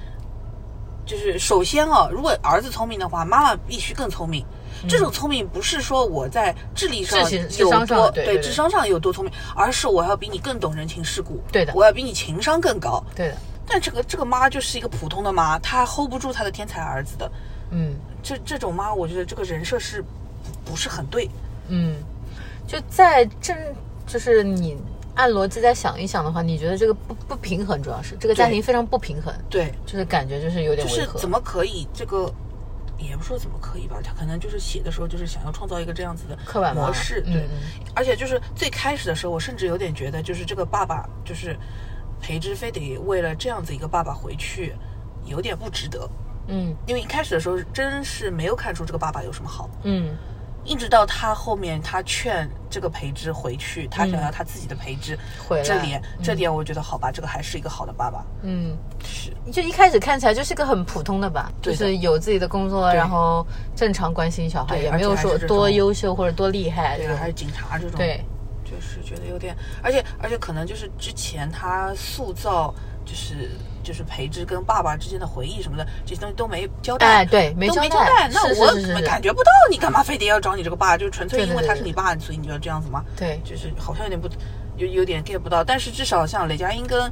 [1.11, 4.45] 就是首先啊，如果儿子聪明的话，妈妈必须更聪明。
[4.87, 11.43] 这种聪明不是说我在智力上智商上多对智商上有多聪明，而是我要比你更懂人情世故。
[11.51, 13.03] 对的我要比你情商更高。
[13.13, 13.37] 对的，
[13.67, 17.29] 但这个这个妈就是一个普通的妈，她 hold 不住她的天才儿子的。
[17.71, 21.29] 嗯这这种妈，我觉得这个人设是不不是很对。
[21.67, 21.97] 嗯，
[22.65, 23.53] 就在正
[24.07, 24.77] 就是你
[25.15, 30.93] 按逻辑再想一想的话，你觉得这个不不平衡，主要是这个家庭非常不平衡，对，就是感觉就是有点就。
[30.93, 32.31] 是怎么可以这个，
[32.97, 37.47] 也不说怎么可以吧，他可能就是写的时候就是想要创造一个这样子的刻板模式，对，
[37.93, 41.57] 而且就是最开始的时候，我甚至有点觉得，就是这个爸爸就是
[42.21, 44.73] 裴之非得为了这样子一个爸爸回去，
[45.25, 46.09] 有点不值得。
[46.47, 46.75] 嗯。
[46.87, 50.15] 因为一开始的时候真是没有看出这个爸爸有什么好，嗯
[50.63, 56.23] 一直到他后面他劝这个培之回去，他想要他自己的培之、回来这点嗯。
[56.23, 59.31] 这点我觉得好吧，这个还是一个好的爸爸，嗯，是。
[59.51, 63.45] 就一开始看起来就是个很普通的吧，就是有自己的工作，然后
[63.75, 66.97] 正常关心小孩，也没有说多优秀或者多厉害。
[66.97, 68.23] 对还是警察这种，对，
[68.63, 73.51] 就是觉得有点，而且而且可能就是之前他塑造就是
[73.81, 80.97] 就是培植跟爸爸之间的回忆什么的，这些东西都没交代，哎对没都没交代代，那我感觉不到，你干嘛非得要找你这个爸？
[80.97, 83.03] 就是纯粹因为他是你爸，所以你就要这样子吗？
[83.15, 84.29] 对就是好像有点不
[84.77, 87.11] 有有点 get 不到，但是至少像雷佳音跟。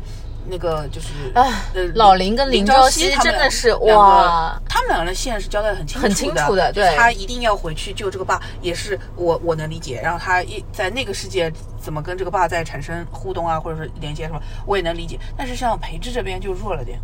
[0.49, 10.01] 那个就是，哎呃，老林跟林林朝夕真的是哇他们两个人的线是交代的很清楚很清楚的对他一定要回去救这个爸，也是我我能理解。
[10.01, 15.19] 然后他一在那个世界怎么跟这个爸再产生互动啊，或者是连接什么，我也能理解。
[15.37, 16.99] 但是像裴之这边就弱了点，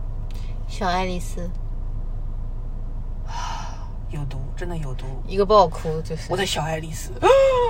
[0.67, 1.41] 小爱丽丝
[4.11, 5.05] 有毒，真的有毒。
[5.27, 7.11] 一个爆哭，就是我的小爱丽丝，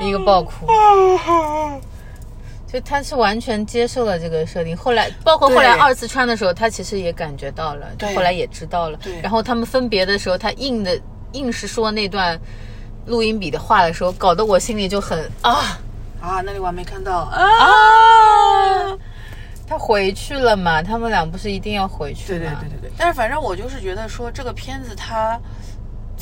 [0.02, 0.68] 一个爆哭。
[2.76, 9.00] 就他是完全接受了这个设定，后来包括后来二次穿的时候，他其实也感觉到了，对后来也知道了。
[9.02, 11.00] 对然后他们分别的时候，他硬的
[11.32, 12.38] 硬是说那段
[13.06, 15.80] 录音笔的话的时候，搞得我心里就很啊
[16.20, 17.40] 啊，那里我还没看到啊。
[17.64, 18.98] 啊！
[19.66, 20.84] 他回去了嘛？
[20.84, 22.50] 他们俩不是一定要回去对对？
[22.60, 25.40] 对对对，但是反正我就是觉得说这个片子它。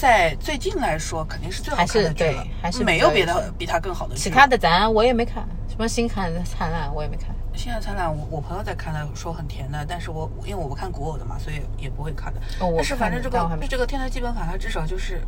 [0.03, 4.23] 在最近来说，肯定是最好看的还是剧了对还是没有别的比它更好的剧。
[4.23, 7.33] 其他的咱我也没看，什么《星汉灿烂》我也没看。
[7.55, 12.41] 星汉灿烂，我我朋友在看的，说很甜的，但是我因为我不看古偶的嘛，所以也不会看的。
[12.59, 15.21] 但是反正这个这个《天台基本法》，它至少就是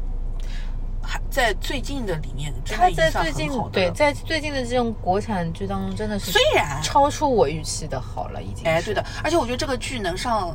[1.01, 3.61] 还在最近的里面，真他的已经算在最近。
[3.71, 8.67] 对在最近的这种国产剧当中，真的是虽然超出我预期的好了，已经。
[8.67, 10.53] 哎，对的，，而且我觉得这个剧能上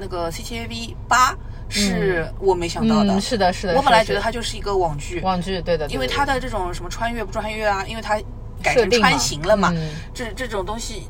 [0.00, 1.36] 那个 CCTV 八，
[1.68, 3.12] 是我没想到的。
[3.14, 3.74] 嗯，是的，是的。
[3.74, 8.18] 我本来觉得它就是一个网剧，网剧，对的，对因为它的这种什么穿越不穿越啊，因为它
[8.62, 11.04] 改成穿行了嘛，嗯这这种东西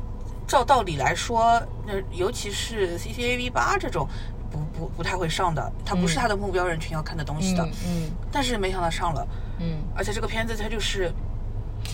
[0.47, 4.07] 照道理来说，那尤其是 C C A V 八这种。
[4.51, 9.27] 不不不太会上的，它不是他的目标人群要看的东西的，嗯嗯但是没想到上了，
[9.59, 11.13] 嗯，而且这个片子它就是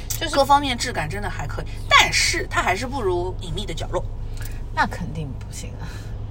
[0.07, 4.01] 就是各方面质感真的还可以，但是它还是不如《隐秘的角落》
[4.74, 5.84] 那肯定不行啊！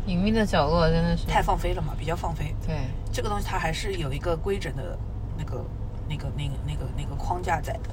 [0.06, 2.54] 隐秘的角落真的是太放飞了嘛，比较放飞。
[2.66, 2.76] 对，
[3.12, 4.98] 这个东西它还是有一个规整的
[5.36, 5.64] 那个、
[6.08, 7.90] 那个、那个、那个、那个框架在的。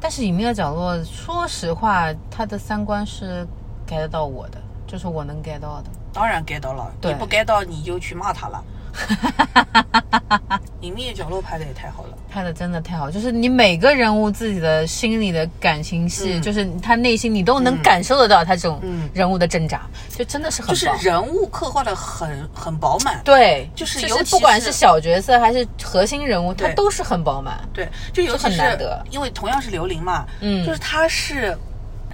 [0.00, 3.46] 但是隐秘的角落，说实话，他的三观是
[3.86, 5.90] get 到我的，就是我能 get 到的。
[6.12, 8.62] 当然 get 到了，你不 get 到你就去骂他了。
[10.80, 16.42] 隐秘的角落拍的也太好了，拍的真的太好，就是你每个人物自己的心里的感情戏，嗯。
[16.42, 19.08] 就是他内心你都能感受得到他这种嗯。
[19.14, 20.90] 人物的挣扎，就真的是很就是。
[21.00, 23.20] 人物刻画的很很饱满。
[23.24, 27.60] 对，就是就尤其是不管是小角色还是核心人物，他都是很饱满。
[27.72, 29.00] 对，就尤其是难得。
[29.10, 30.66] 因为同样是刘玲嘛，嗯。
[30.66, 31.56] 就是他是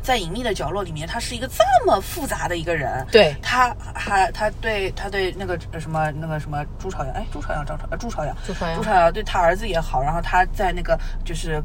[0.08, 11.62] 在隐秘的角落里面，他是一个这么复杂的一个人，对他还他对他对那个呃什么那个什么朱朝阳，哎，朱朝阳张朝呃朱朝阳，朱朝阳朱朝阳对他儿子也好，然后他在那个就是。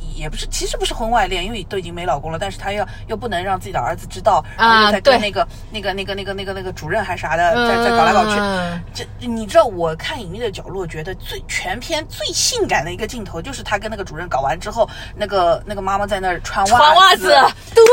[0.00, 17.28] 就也不是，其实不是婚外恋，因为都已经没老公了，但是她要又不能让自己的儿子知道，然后又在跟那个那个那个那个那个那个主任还啥的，在在搞来搞去，嗯这你知道，我看《隐秘的角落》，觉得最全片最性感的一个镜头，就是她跟那个主任搞完之后，那个那个妈妈在那儿穿袜穿袜子，
[17.74, 17.84] 对，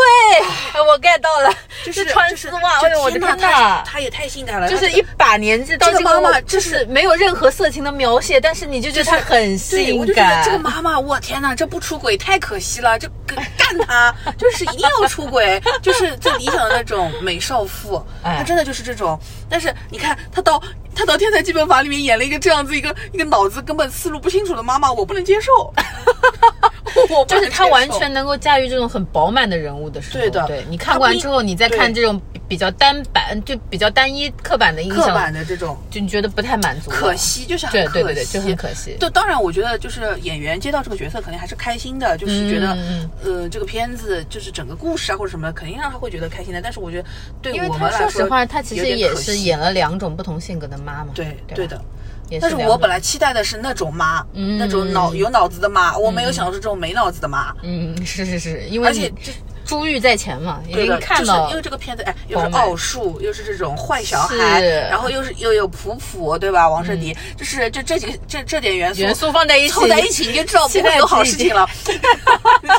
[0.73, 1.53] 哎我 get 到了，
[1.85, 3.83] 就是穿丝袜，哎呦我的天天哪！
[3.85, 10.43] 他也太性感了，就是一把年纪到这个个妈妈就就是是没有任何色情的描写，但是你就觉得她很对，性我就觉得感。
[10.43, 18.37] 这个妈妈，我天呐，这不出轨太可惜了，就干干她， 就是一定要出轨，就是最理想的那种美少妇，哎。
[18.37, 19.19] 她真的就是这种。
[19.49, 20.61] 但是你看，她到
[20.95, 25.73] 她到《天才基本法》里面演了一个这样子一个一个脑子根本思路不清楚的妈妈，我不能接受。
[27.27, 30.45] 就是她完全能够驾驭这种很饱满的人物的时候，对的。
[30.47, 32.21] 对你看完之后，你再看这种
[32.53, 34.99] 比比较单板，就比较单一刻板的印象。
[34.99, 35.75] 刻板，的这种。
[35.89, 38.95] 就你觉得不太满足，可惜，就是很可惜，对对对就很可惜。
[38.99, 46.61] 就当然，我觉得就是演员接到这个角色，肯定还是开心的，就是觉得，嗯呃，这个片子就是整个故事啊或者什么，肯定让他会觉得开心的。
[46.61, 47.07] 但是我觉得，
[47.41, 51.81] 对我们来她说实话，她其实也是演了两种不同性格的妈妈，对对对的。
[52.29, 54.57] 也但是我本来期待的是那种妈，嗯。
[54.57, 57.53] 那种脑有脑子的妈，我没有想到是这种没脑子的妈。
[57.63, 59.31] 嗯是是是，因为而且这
[59.65, 66.67] 珠玉在前嘛，已经看到就是因为这个片子，哎，又是奥数，又是这种坏小孩，然后又是又有普普，对吧？
[66.67, 71.67] 王圣迪，就是就这几个这这点元素元素放在一起凑在一起，你就知道不会有好事情了。
[71.85, 71.93] 这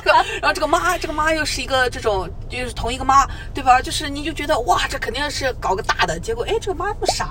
[0.00, 3.80] 个，然后这个妈，这个妈又是一个这种，就是同一个妈，对吧？
[3.80, 7.30] 就是你就觉得哇，这肯定是搞个大的，结果哎，这个妈那么傻。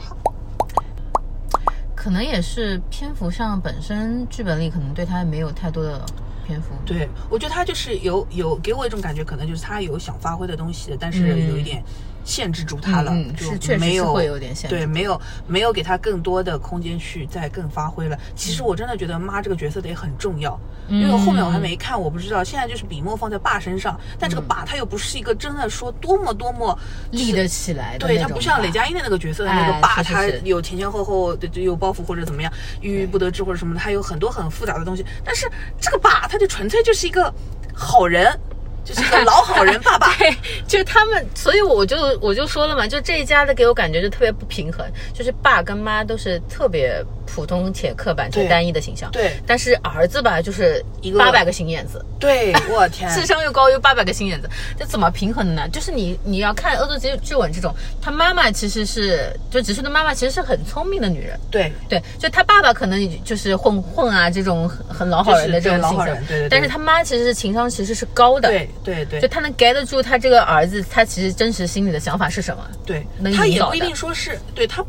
[1.96, 6.02] 可能也是篇幅上本身剧本里可能对他没有太多的
[6.44, 11.84] 篇幅，对，我觉得他就是有有给我一种感觉，可能就是他有想发挥的东西，但是嗯有一点
[12.24, 18.18] 限制住他了，嗯是确实是没有会有点限制对，没有没有给他更多的空间去再更发挥了。
[18.36, 22.44] 其实我真的觉得妈这个角色得很重要，因为后面我还没看，我不知道。
[22.44, 26.78] 现在就是笔墨放在爸身上，但这个爸他又不是一个真的说多么多么
[27.12, 32.52] 立得起来的对他不像雷佳音的那个角色的那哎个爸，他有前前后后的就有包袱或者怎么样，
[32.82, 35.06] 郁郁不得志或者什么的，他有很多很复杂的东西。
[35.24, 35.50] 但是
[35.80, 37.34] 这个爸，他就纯粹就是一个
[37.74, 38.40] 好人，
[38.84, 40.14] 就是个老好人爸爸。
[40.68, 49.34] 就是他们，所以我就我就说了嘛，就这一家的给我感觉就特别不平衡，就是爸跟妈都是特别普通且刻板且单一的形象，对。
[49.46, 55.68] 但是儿子吧，就是一个八百个心眼子，对，我天， 智商又高又八百个心眼子，这怎么平衡呢？
[55.70, 61.40] 就是你你要看《恶作剧之吻》这种，他妈妈其实是就直树的妈妈其实是很聪明的女人。
[61.50, 61.72] 对。
[61.90, 66.50] 对，就他爸爸可能就是混混啊，这种很很老好人的这种性格，人对对对。
[66.50, 69.22] 但是他妈其实是情商其实是高的，对对对。
[69.22, 72.64] 就他能 get 得住他这个儿子，他其实真实心里的想法是什么。
[72.86, 73.06] 对。
[73.20, 74.84] 能，他也不一定说是对他。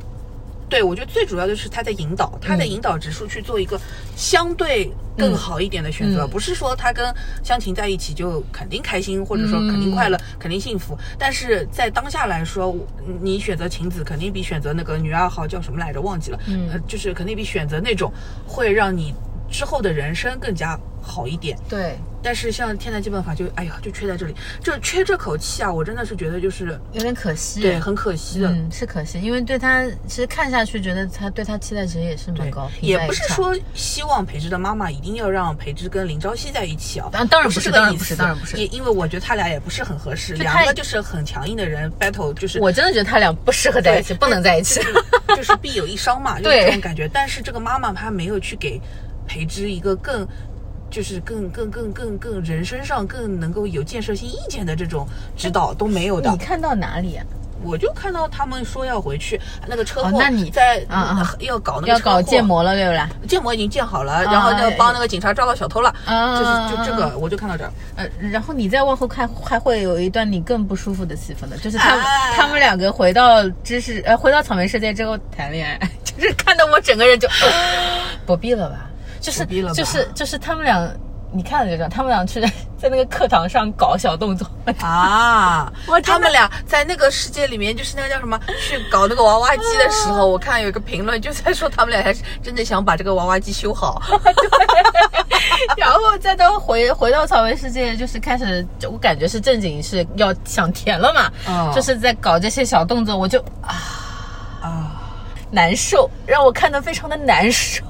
[0.69, 3.81] 对，我觉得最主要的是他在引导，他在引导直树去做一个
[4.17, 6.31] 相对更好一点的选择，嗯。
[6.31, 10.99] 不是说他跟湘琴在一起就肯定开心，或者说肯定快乐、肯定幸福。
[11.19, 12.75] 但是在当下来说，
[13.21, 16.69] 你选择晴子肯定比选择那个女二号叫什么来着忘记了，嗯。
[16.73, 18.13] 呃，就是肯定比选择那种
[18.47, 19.15] 会让你
[19.51, 21.57] 之后的人生更加好一点。
[21.69, 25.71] 对，但是像天才基本法就哎呀就缺在这里，就缺这口气啊！
[25.73, 27.61] 我真的是觉得就是有点可惜。
[27.61, 28.49] 对很可惜的。
[28.49, 44.81] 嗯，是可惜，因为对他其实看下去，觉得他对他期待值也是蛮高，也不是说希望培植的妈妈一定要让培植跟林朝夕在一起啊，当当然不不是当然这个意思不是当然不是也因为我觉得他俩也不是很合适，两个就是很强硬的人 battle，就是我真的觉得他俩不适合在一起，不能在一起。
[45.37, 47.09] 就是必有一伤嘛， 就是这种感觉。
[47.13, 48.81] 但是这个妈妈她没有去给
[49.27, 50.27] 培植一个更。
[50.91, 55.05] 就是更更更更更人身上更能够有建设性意见的这种
[55.37, 56.37] 指导都没有的你。
[56.37, 57.27] 看到哪里啊？
[57.65, 63.09] 我就看到他们说要回去，那个车祸、哦那你在、啊啊要搞那个要车祸搞建，模了，对不啦？
[63.27, 67.73] 建模已经建好了，然后要哎帮那个警察抓到小偷了，啊就是就这个我就看到这儿。
[67.97, 71.99] 呃，然后你再往后看，还会有一段你更不舒服的戏份的，就是他
[72.37, 77.27] 他们两个回到知识呃回到草莓世界之后谈恋爱， 就是看得我整个人就
[78.25, 78.89] 不必了吧，
[79.25, 80.89] 就是就是就是他们俩，
[81.33, 82.41] 你看了就知道，他们俩去
[82.79, 84.47] 在那个课堂上搞小动作，
[84.81, 85.73] 啊
[86.03, 94.03] 他们俩在那个世界里面，就是那个叫什么，去搞那个娃娃机的时候，我看有一个评论就在说他们俩还是真的想把这个娃娃机修好。
[95.77, 101.73] 然后再到回回到草莓世界，就是开始，我感觉是正经是要想甜了嘛，嗯。
[101.75, 103.73] 就是在搞这些小动作，我就啊
[104.61, 105.04] 啊，
[105.55, 107.85] 难受，让我看得非常的难受。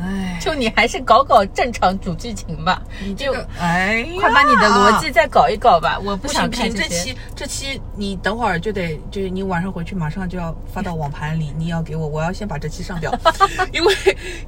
[0.00, 5.98] 哎，就你还是搞搞正常主剧情吧，你就哎呀，快把你的逻辑再搞一搞吧。
[6.04, 7.16] 我不想看这这期。
[7.34, 13.12] 这期你等会儿就得，就是你晚上回去马上就要发到网盘里，你要给我，我要先把这期上掉，
[13.72, 13.94] 因为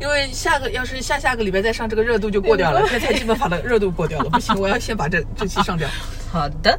[0.00, 5.88] 因为下个要是下下个礼拜再上，这个热度就过掉了，天才基本法的热度过掉了，不行，我要先把这这期上掉。
[6.32, 6.78] 好的，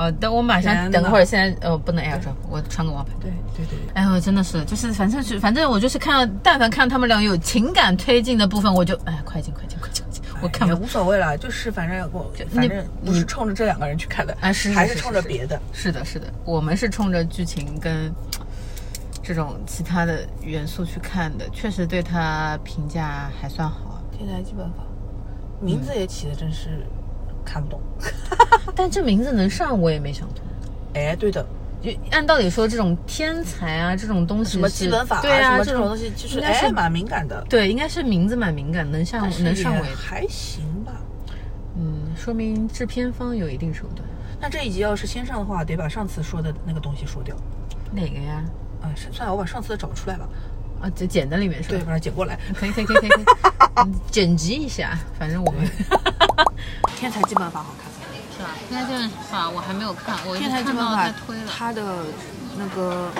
[0.00, 1.24] 好的，我马上等会儿。
[1.26, 3.10] 现在呃不能 AirDrop，我穿个王牌。
[3.20, 3.92] 对对对对。
[3.92, 15.60] 哎呦，真的是，就是反正是反正我就是看到，但凡看到他们俩有情感推进的部分，我就哎快进快进快进快进，我看也无所谓了，就是反正我你反正不是冲着这两个人去看的，啊是是还是是是是冲着别的。
[15.70, 18.10] 是的，是的，我们是冲着剧情跟
[19.22, 24.02] 这种其他的元素去看的，确实对他评价还算好。
[24.16, 24.82] 天才基本法，
[25.60, 26.86] 名字也起的真是
[27.50, 27.80] 看不懂。
[28.76, 30.44] 但这名字能上，我也没想通。
[30.94, 31.44] 哎，对的，
[31.82, 39.82] 就按道理说，这种天才啊，这种东西什么基本法对啊，什么这这种东西，就是应该是哎蛮敏感的，对，应该是名字蛮敏感，能上能上位。
[39.94, 40.92] 还行吧。
[41.76, 44.08] 嗯，说明制片方有一定手段。
[44.40, 47.36] 那这一集要是先上的话，得把上次说的那个东西说掉。
[47.92, 48.44] 哪个呀？
[48.82, 50.28] 啊，是算了，我把上次的找出来了，
[50.80, 51.84] 啊，剪剪在里面是对，吧？
[51.88, 52.38] 把它剪过来。
[52.54, 53.24] 可以可以可以可以
[54.10, 55.68] 剪辑一下，反正我们
[56.96, 57.90] 天才基本法好看。
[58.36, 58.50] 是吧？
[58.68, 61.42] 天才基本法我还没有看，我天才基本法推了。
[61.46, 62.04] 它的
[62.56, 63.10] 那个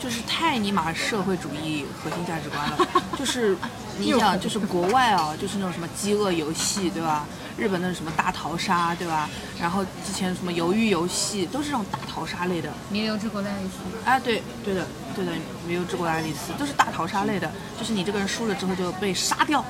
[0.00, 2.78] 就是太尼玛社会主义核心价值观了，
[3.16, 3.56] 就是
[3.98, 7.24] 你想， 就是国外啊，就是那种什么饥饿游戏，对吧？
[7.56, 9.28] 日本的什么大逃杀，对吧？
[9.60, 12.72] 然后之前什么鱿鱼游戏，都是这种大逃杀类的。
[12.90, 14.08] 弥留之国的爱丽丝。
[14.08, 15.32] 啊，对对的对的，
[15.66, 19.64] 没有治过爱丽丝，都是大逃杀类的，就是你这个人输了之后就被杀掉。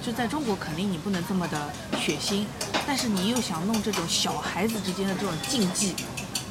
[0.00, 2.44] 就在中国，肯定你不能这么的血腥，
[2.86, 5.94] 但是你又想弄这种小孩子之间的这种竞技，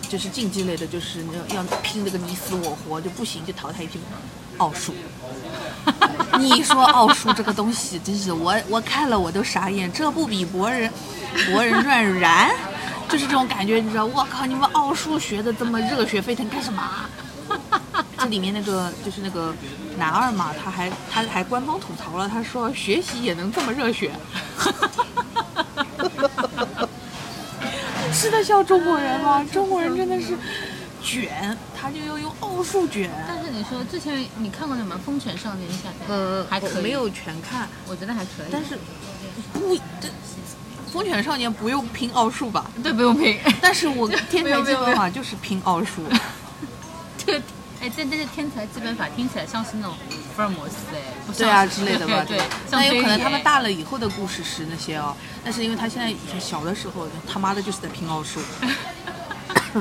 [0.09, 3.97] 就是竞技类的，就是要要拼那个你死我活，就不行就淘汰一批
[4.57, 4.93] 奥数。
[6.37, 10.91] 你说奥数这个东西，真是我我看了我都傻眼，这不比博人
[11.49, 12.51] 博人传燃？
[13.09, 14.05] 就是这种感觉，你知道？
[14.05, 16.83] 我靠，你们奥数学的这么热血沸腾干什么？
[18.19, 19.53] 这里面那个就是那个
[19.97, 24.11] 男二嘛，他还他还官方吐槽了，他说学习也能这么热血，
[28.11, 29.45] 是的，笑中国人吗？
[29.53, 30.37] 中国人真的是
[31.07, 33.09] 卷，他就要用奥数卷。
[33.25, 36.05] 但是你说之前你看过什么《风犬少年下载》？
[36.09, 38.47] 呃，还可以，没有全看，我觉得还可以。
[38.51, 38.77] 但是
[39.53, 40.09] 不这。
[40.91, 42.71] 风犬少年不用拼奥数吧？
[42.81, 46.01] 对不用拼，但是我天才基本法就是拼奥数。
[47.23, 47.39] 这个
[47.81, 49.95] 哎，但但是天才基本法听起来像是那种
[50.33, 52.23] 福尔摩斯哎，不对啊之类的吧？
[52.25, 52.41] 对，
[52.71, 58.39] 那有可能他们大了以后的故事是那些哦，但是因为他现在以前小的时候，他妈的就是在拼奥数，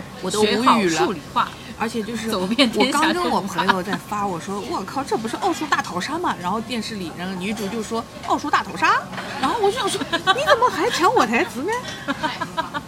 [0.22, 0.46] 我都无
[0.80, 1.12] 语了数。
[1.12, 1.48] 理化。
[1.78, 6.34] 而且就是走遍我天下刚跟我朋友在发，我说我靠，这不是奥数大逃杀吗？
[6.40, 9.02] 然后电视里，然后女主就说奥数大逃杀，
[9.42, 12.82] 然后我就想说，你怎么还抢我台词呢？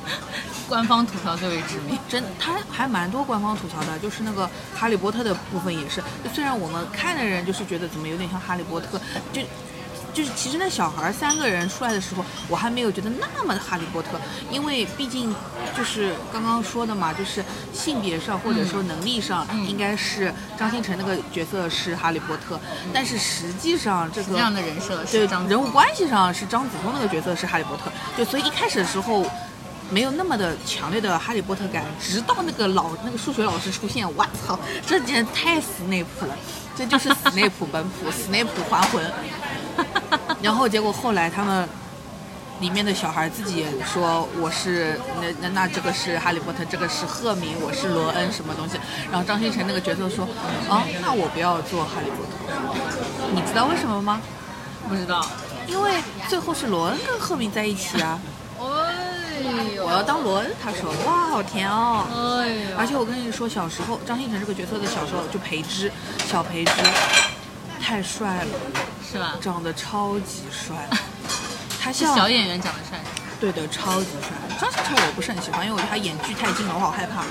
[0.67, 1.99] 官方吐槽最为致命。
[2.09, 6.03] 真，他还蛮多官方吐槽的，就是那个哈利波特的部分也是。
[6.33, 8.99] 虽然我们看的人就是觉得怎么有点像哈利波特，
[9.35, 9.43] 就
[10.19, 14.19] 就是其实那小孩儿三个人出来的时候，我还没有觉得那么的哈利波特，
[14.51, 15.33] 因为毕竟
[15.77, 22.59] 就是刚刚说的嘛，就是性别上或者说能力上，应该是张新成那个角色是哈利波特，
[22.93, 27.85] 但是实际上这个这样的人设对是张人物关系上是张子枫那个角色是哈利波特，
[28.17, 29.25] 对，所以一开始的时候
[29.91, 36.37] 没有那么的强烈的哈利波特感，直到那个老那个数学老师出现，我操，这简直太斯内普了，
[36.77, 39.03] 这就是斯内普本普，斯内普还魂。
[40.43, 41.69] 然后结果后来他们
[42.61, 48.79] 里面的小孩自己也说我是那那那这个是哈利波特，这个是赫敏，我是罗恩什么东西。
[49.11, 50.29] 然后张新成那个角色说，
[50.69, 54.21] 啊，那我不要做哈利波特，你知道为什么吗？
[54.89, 55.25] 不知道，
[55.67, 55.93] 因为
[56.29, 58.21] 最后是罗恩跟赫敏在一起啊。
[59.85, 62.07] 我要当罗恩，他说哇好甜哦。
[62.43, 65.91] 哎呦，而且我跟你说，小时候张新成这个角色的小时候就培之，
[66.27, 66.73] 小培之
[67.81, 68.51] 太帅了，
[69.11, 69.37] 是吧？
[69.41, 70.77] 长得超级帅。
[71.81, 73.01] 他像小演员长得帅，
[73.41, 74.31] 对的，超级帅。
[74.61, 77.23] 张新成我不是很喜欢，因为我觉得他演剧太近了，我好害怕。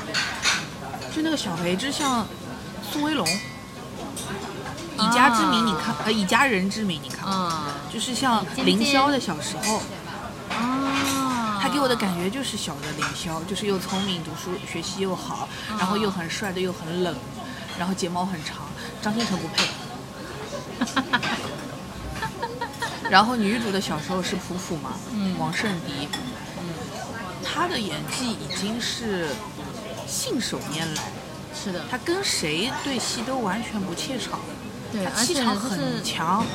[1.13, 2.25] 就那个小培之像
[2.91, 3.27] 宋威龙，
[4.95, 9.81] 以家之名你看，呃，以家人之名你看，啊就是像凌霄的小时候，
[10.55, 11.26] 啊，
[11.61, 15.47] 他给我的感觉就是小的凌霄，就是又聪明，读书学习又好，
[15.77, 17.15] 然后又很帅的又很冷，
[17.77, 18.57] 然后睫毛很长。
[19.01, 19.67] 张新成不配。
[23.09, 26.09] 然后女主的小时候是普普嘛，嗯王圣迪，
[26.59, 26.63] 嗯，
[27.43, 29.29] 她的演技已经是
[30.05, 31.03] 信手拈来，
[31.55, 34.39] 是的，她跟谁对戏都完全不怯场，
[34.91, 36.45] 对，她气场很，强。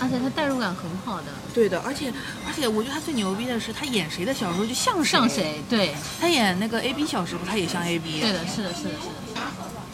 [0.00, 2.12] 而且他代入感很好的，对的，而且
[2.46, 5.12] 而且我觉得他最牛逼的是，他演谁的小时候就像谁。
[5.12, 5.28] 像？
[5.28, 5.62] 谁？
[5.68, 8.20] 对，他演那个 A B 小时候，他也像 A B。
[8.20, 9.40] 对的，是的，是的，是的，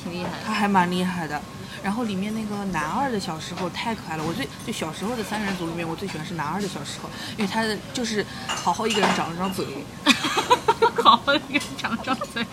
[0.02, 0.36] 挺厉害的。
[0.46, 1.40] 他还蛮厉害的。
[1.80, 9.64] 然后里面那个男二的小时候太可爱了，我最就小时候的三人组里面，我最喜欢是男二的小时候，因为他的就是好好一个人长了张嘴，
[11.02, 12.44] 好好一个人长了张嘴，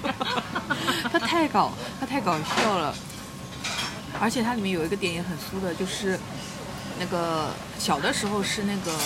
[1.12, 2.94] 他太搞他太搞笑了，
[4.22, 6.20] 而且他里面有一个点也很酥的，就是
[7.00, 8.98] 那个小的时候是那个。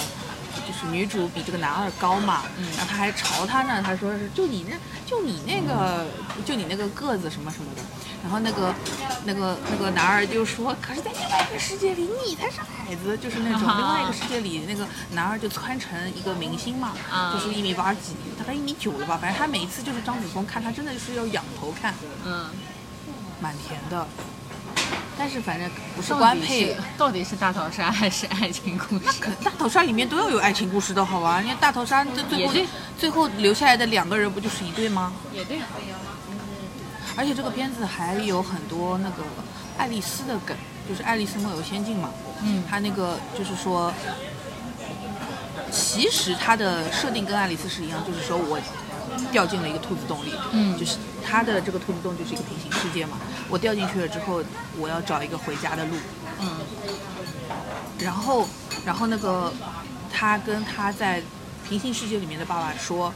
[0.68, 2.66] 就是女主比这个男二高嘛，嗯。
[2.76, 4.76] 然后他还朝他呢，他说是就你那
[5.06, 6.06] 就你那个
[6.44, 7.82] 就你那个个子什么什么的，
[8.24, 8.74] 然后那个
[9.26, 17.34] 那个那个男二就说，可是在另外一个世界里你才是矮子，就是那种啊另外一个世界里那个男二就穿成一个明星嘛，啊。
[17.34, 21.94] 就是一米八几，大概一米九了吧，反正他每一次就是张子枫看他真的就是要仰头看，
[22.26, 22.50] 嗯，
[23.40, 24.06] 蛮甜的，
[25.20, 26.74] 但是反正不是官配。
[26.98, 29.20] 到底是大逃杀还是爱情故事？
[29.20, 31.42] 可大逃杀里面都要有爱情故事的好吧？
[31.42, 32.54] 你看大逃杀这最后
[32.98, 35.12] 最后留下来的两个人不就是一对吗？
[35.34, 35.60] 也对，
[37.18, 39.24] 而且这个片子还有很多那个
[39.78, 40.56] 爱丽丝的梗，
[40.88, 42.10] 就是《爱丽丝梦游仙境》嘛。
[42.42, 43.94] 嗯它那个就是说，
[45.70, 48.58] 其实它的设定跟爱丽丝是一样，就是说我
[49.32, 53.18] 掉进了一个兔子洞里，嗯就是他的这个兔子洞就是一个平行世界嘛。
[53.50, 54.44] 我掉进去了之后，
[54.78, 55.96] 我要找一个回家的路。
[56.42, 56.48] 嗯
[58.00, 58.48] 然后，
[58.86, 59.52] 然后那个
[60.12, 61.22] 他跟他在
[61.68, 63.14] 平行世界里面的爸爸说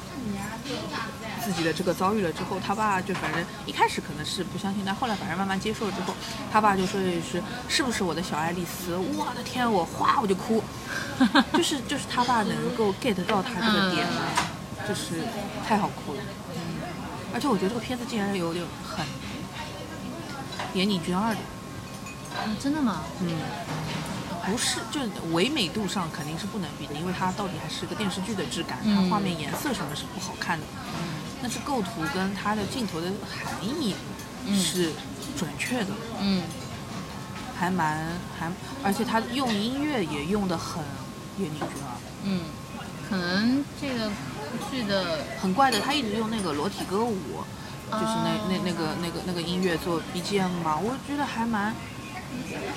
[1.41, 6.13] 自己的这个遭遇了之后，他爸就反正一开始可能是不相信，但后来反正慢慢接受了之后，
[6.51, 8.97] 他爸就说的是是不是我的小爱丽丝？
[8.97, 10.61] 我的天，我哗我就哭，
[11.53, 14.05] 就是就是他爸能够 get 到他这个点，
[14.87, 15.23] 就是
[15.67, 16.21] 太好哭了。
[16.55, 16.59] 嗯，
[17.33, 19.05] 而且我觉得这个片子竟然有点很
[20.73, 21.39] 岩井俊二的。
[22.35, 23.03] 啊，真的吗？
[23.21, 23.29] 嗯，
[24.45, 24.99] 不是，就
[25.31, 30.65] 唯美度上肯定是不能比的，因为它到底还是个电视剧的质感，它嗯画面颜色什么是不好看的，
[31.41, 33.95] 但是构图跟它的镜头的含义
[34.55, 34.91] 是
[35.37, 36.43] 准确的，嗯。
[37.55, 38.51] 还蛮还，
[38.83, 40.83] 而且它用音乐也用的很
[41.37, 41.95] 岩井俊二。
[42.23, 42.41] 嗯，
[43.07, 44.11] 可能这个
[44.69, 47.15] 剧的很怪的，他一直用那个裸体歌舞，
[47.91, 51.73] 就是那哦那那个那个那个音乐做 BGM 嘛，我觉得还蛮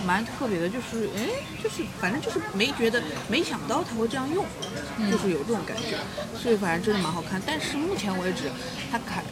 [0.06, 1.28] 蛮特别的，就是哎，
[1.62, 4.44] 就是反正就是没觉得，没想到他会这样用，
[5.10, 5.98] 就是有这种感觉，
[6.38, 7.40] 所以反正真的蛮好看。
[7.46, 8.50] 但是目前为止，
[8.90, 9.24] 他看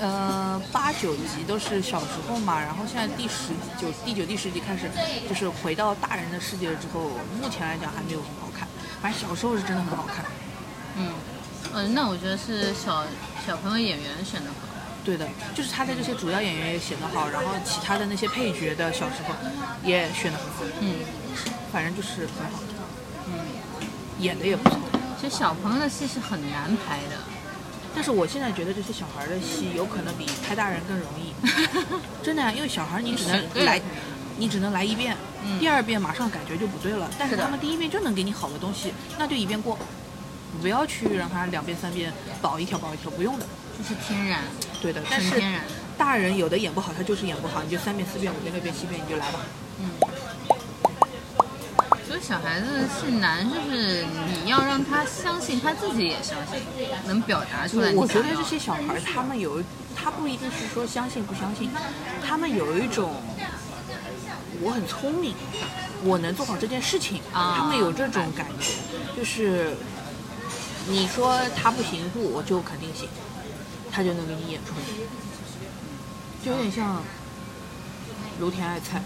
[0.00, 4.90] 呃八九集都是小时候嘛，然后现在第十九、第九、第十集开始
[5.28, 7.10] 就是回到大人的世界之后，
[7.40, 8.66] 目前来讲还没有很好看，
[9.00, 10.24] 反正小时候是真的很好看。
[10.96, 11.12] 嗯，
[11.72, 13.04] 呃，那我觉得是小
[13.46, 14.68] 小朋友演员选的好。
[15.02, 19.34] 对的，就是他的这些主要演员也选得好，然后其他的那些配角的小时候
[19.82, 20.94] 也选得很好，嗯，
[21.72, 22.60] 反正就是很好，
[23.26, 23.32] 嗯，
[24.18, 24.78] 演的也不错。
[25.18, 27.16] 其实小朋友的戏是很难拍的。
[27.92, 31.32] 但是我现在觉得这些小孩的戏有可能比拍大人更容易，
[32.22, 33.80] 真的呀、因为小孩你只能来，
[34.36, 37.10] 你只能来一遍，嗯第二遍马上感觉就不对了。
[37.18, 39.76] 但是他们第一遍就能给你好的东西，那就一遍过，
[40.60, 43.46] 不要去让他两遍三遍保一条保一条，不用的。
[43.78, 44.42] 就是天然，
[44.82, 45.62] 对的，但是纯天然。
[45.96, 49.40] 大人有的演不好，他就是演不好，你就三遍四遍五遍六遍七遍你就来吧。
[49.78, 49.90] 嗯
[52.06, 52.66] 所以小孩子
[52.98, 54.04] 是难，就是
[54.42, 56.60] 你要让他相信，他自己也相信，
[57.06, 58.14] 能表达出来我觉。
[58.20, 59.62] 得这些小孩儿他们有，
[59.94, 61.70] 他不一定是说相信不相信，
[62.26, 63.14] 他们有一种
[64.60, 65.36] 我很聪明，
[66.02, 68.72] 我能做好这件事情，啊他们有这种感觉，
[69.16, 69.76] 就是
[70.88, 73.08] 你说他不行不，我就肯定行，
[73.90, 74.82] 他就能给你演出来，
[76.44, 77.02] 就有点像
[78.40, 79.02] 芦田爱菜，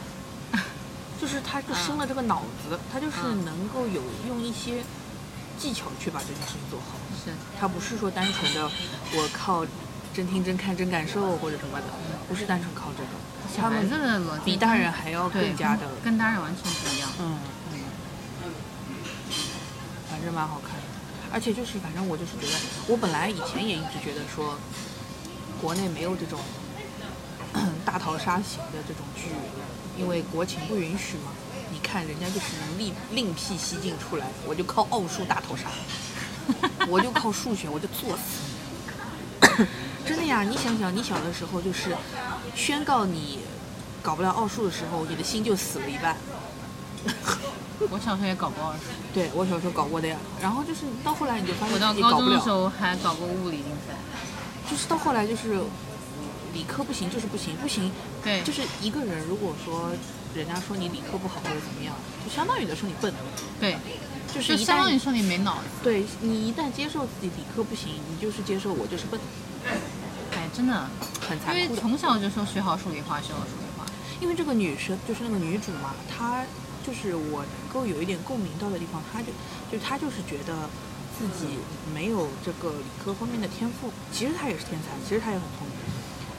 [1.20, 4.82] 就是他就生了这个脑子，他就是嗯能够有用一些
[5.58, 6.96] 技巧去把这件事情做好。
[7.24, 8.70] 是他不是说单纯的
[9.14, 9.64] 我靠
[10.12, 11.86] 真听真看真感受或者什么的，
[12.28, 13.08] 不是单纯靠这个。
[13.54, 17.08] 小孩他们子的逻辑比大人还要更加的，跟跟大人完全不一样。
[17.20, 17.38] 嗯，
[20.10, 20.73] 反正蛮好看的。
[21.34, 22.56] 而且就是，反正我就是觉得，
[22.86, 24.56] 我本来以前也一直觉得说，
[25.60, 26.38] 国内没有这种
[27.84, 29.30] 大逃杀型的这种剧，
[29.98, 31.32] 因为国情不允许嘛。
[31.72, 35.64] 你看人家就是能另另辟蹊径出来，我就靠奥数大逃杀，
[36.86, 39.66] 我就靠数学，我就作死。
[40.06, 41.96] 真的呀，你想想，你小的时候就是
[42.54, 43.40] 宣告你
[44.02, 46.16] 搞不了奥数的时候，你的心就死了一半。
[47.90, 48.78] 我小时候也搞过奥数，
[49.12, 53.94] 对我小时候搞过的呀，然后就是到后来你就发现搞不了高中的时，候还搞过物理竞赛。
[54.70, 55.60] 就是到后来就是
[56.54, 57.92] 理科不行就是不行，不行
[58.22, 59.92] 对，就是一个人如果说
[60.34, 61.94] 人家说你理科不好或者怎么样，
[62.24, 63.12] 就相当于在说你笨，
[63.60, 63.76] 对，
[64.32, 65.68] 就是相当于说你没脑子。
[65.82, 69.20] 对你一旦接受自己理科不行，你就是接受我就是笨，
[70.32, 70.88] 哎，真的，
[71.28, 71.80] 很因为残酷的。
[71.82, 73.84] 从小就说学好数理化，学好数理化。
[74.20, 76.42] 因为这个女生就是那个女主嘛，她
[76.86, 79.32] 就是我能够有一点共鸣到的地方，他就
[79.72, 80.68] 就他就是觉得
[81.18, 81.56] 自己
[81.94, 85.76] 没有这个理科方面的天赋，其实他也是天才，其实他也很聪明，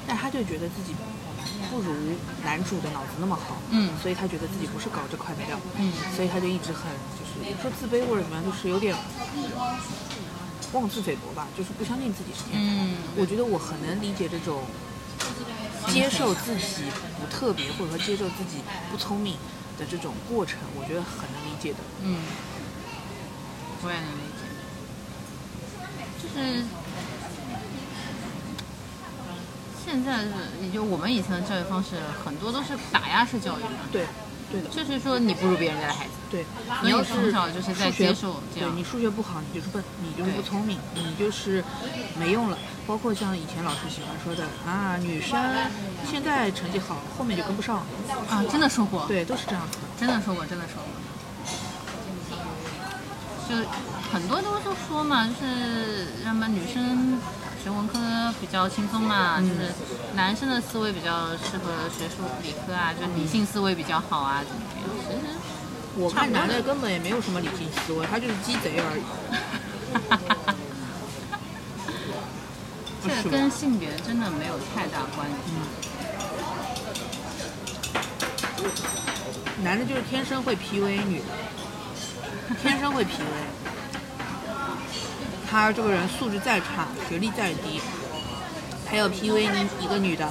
[0.05, 0.93] 但他就觉得自己
[1.71, 1.91] 不如
[2.43, 6.83] 男主的脑子那么好，嗯所以他觉得自己不是搞这块的料，嗯所以他就一直很
[7.17, 8.95] 就是说自卑或者怎么样，就是有点
[10.73, 12.83] 妄自菲薄吧，就是不相信自己是天才。
[12.85, 14.61] 嗯，我觉得我很能理解这种
[15.87, 16.83] 接受自己
[17.19, 18.61] 不特别，或者说接受自己
[18.91, 19.37] 不聪明
[19.77, 21.79] 的这种过程，我觉得很能理解的。
[22.03, 22.19] 嗯，
[23.83, 24.43] 我也能理解，
[26.21, 26.63] 就是
[29.85, 30.31] 现在是，
[30.63, 34.05] 也就我们以前的教育方式，很多都是打压式教育嘛，对，
[34.55, 36.45] 对的，就是说你不如别人家的孩子，对。
[36.81, 41.63] 你要是从小就是在接受这样对你数学不好，你就是笨，你就是不聪明，你就是
[42.17, 42.57] 没用了。
[42.87, 45.37] 包括像以前老师喜欢说的啊，女生
[46.09, 47.85] 现在成绩好，后面就跟不上。
[48.29, 49.83] 啊，真的说过，，对，都是这样子的。
[49.99, 50.91] 真的说过，真的说过，
[53.49, 53.55] 就
[54.11, 57.19] 很多都是说嘛，就是让么女生
[57.65, 57.97] 学文科
[58.39, 59.73] 比较轻松嘛，嗯就是
[60.13, 64.87] 男生的思维比较适合学术理科啊，就理性思维比较好啊，怎么样？
[65.01, 65.17] 其实
[65.95, 69.01] 我看男的根本也没有什么理性思维，他就是鸡贼而已。
[73.03, 75.51] 这个跟性别真的没有太大关系。
[79.63, 81.25] 男的就是天生会 PUA 女的，
[82.61, 83.09] 天生会 PUA。
[85.49, 87.79] 他这个人素质再差，学历再低，
[88.85, 90.29] 他要 PUA 你一个女的，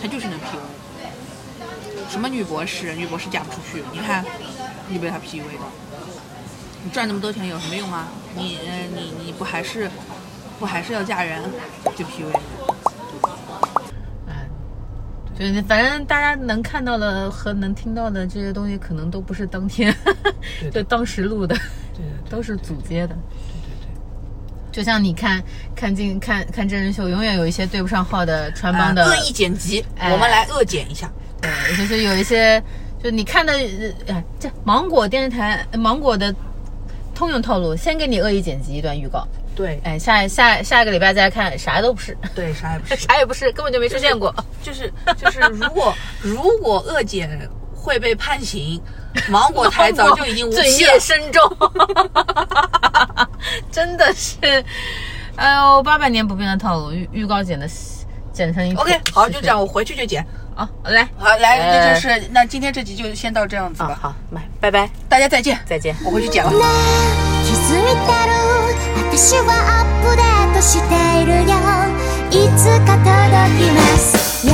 [0.00, 2.10] 他就是能 PUA。
[2.10, 4.24] 什么女博士，女博士嫁不出去，你看，
[4.88, 5.66] 你被他 PUA 的，
[6.84, 8.08] 你赚那么多钱有什么用啊？
[8.36, 9.90] 你呃你你不还是
[10.60, 11.42] 不还是要嫁人，
[11.96, 12.32] 就 PUA
[15.38, 19.94] 就是反正大家能看到的和能听到的这些东西，可能都不是当天
[20.62, 21.54] 对就当时录的，
[21.94, 23.14] 对的，都是组接的。
[24.76, 25.42] 就像你看
[25.74, 31.10] 看进看看真人秀，永远有一些对不上号的穿帮的，恶意剪辑，哎我们来恶剪一下。
[31.40, 32.62] 对，就是有一些，
[33.02, 36.34] 就你看的，呃哎，这芒果电视台芒果的
[37.14, 42.96] 通用套路，先给你恶意剪辑一段预告，对哎，下下下个礼拜再看，啥都不是，对，啥也不是。
[43.00, 44.34] 啥也不是，根本就没出现过。
[44.62, 47.30] 就是就是，如果 如果恶剪
[47.85, 48.81] 会被判刑，
[49.29, 50.99] 芒果台早就已经无罪期了孽。
[50.99, 51.41] 深重，
[53.71, 54.37] 真的是，
[55.35, 57.67] 哎呦，八百年不变的套路，预预告剪的
[58.31, 60.25] 剪成一 OK，好，就这样，我回去就剪。
[60.53, 65.95] 好，来，好，来，呃这就是那今天这集就先到这样子吧，好好，拜拜拜，大家再见，再见。
[66.05, 66.51] 我回去剪了。
[66.51, 68.31] 気づいてる
[69.09, 71.57] 私はアップデートしているよ
[72.29, 73.09] いつか届
[73.57, 74.47] きます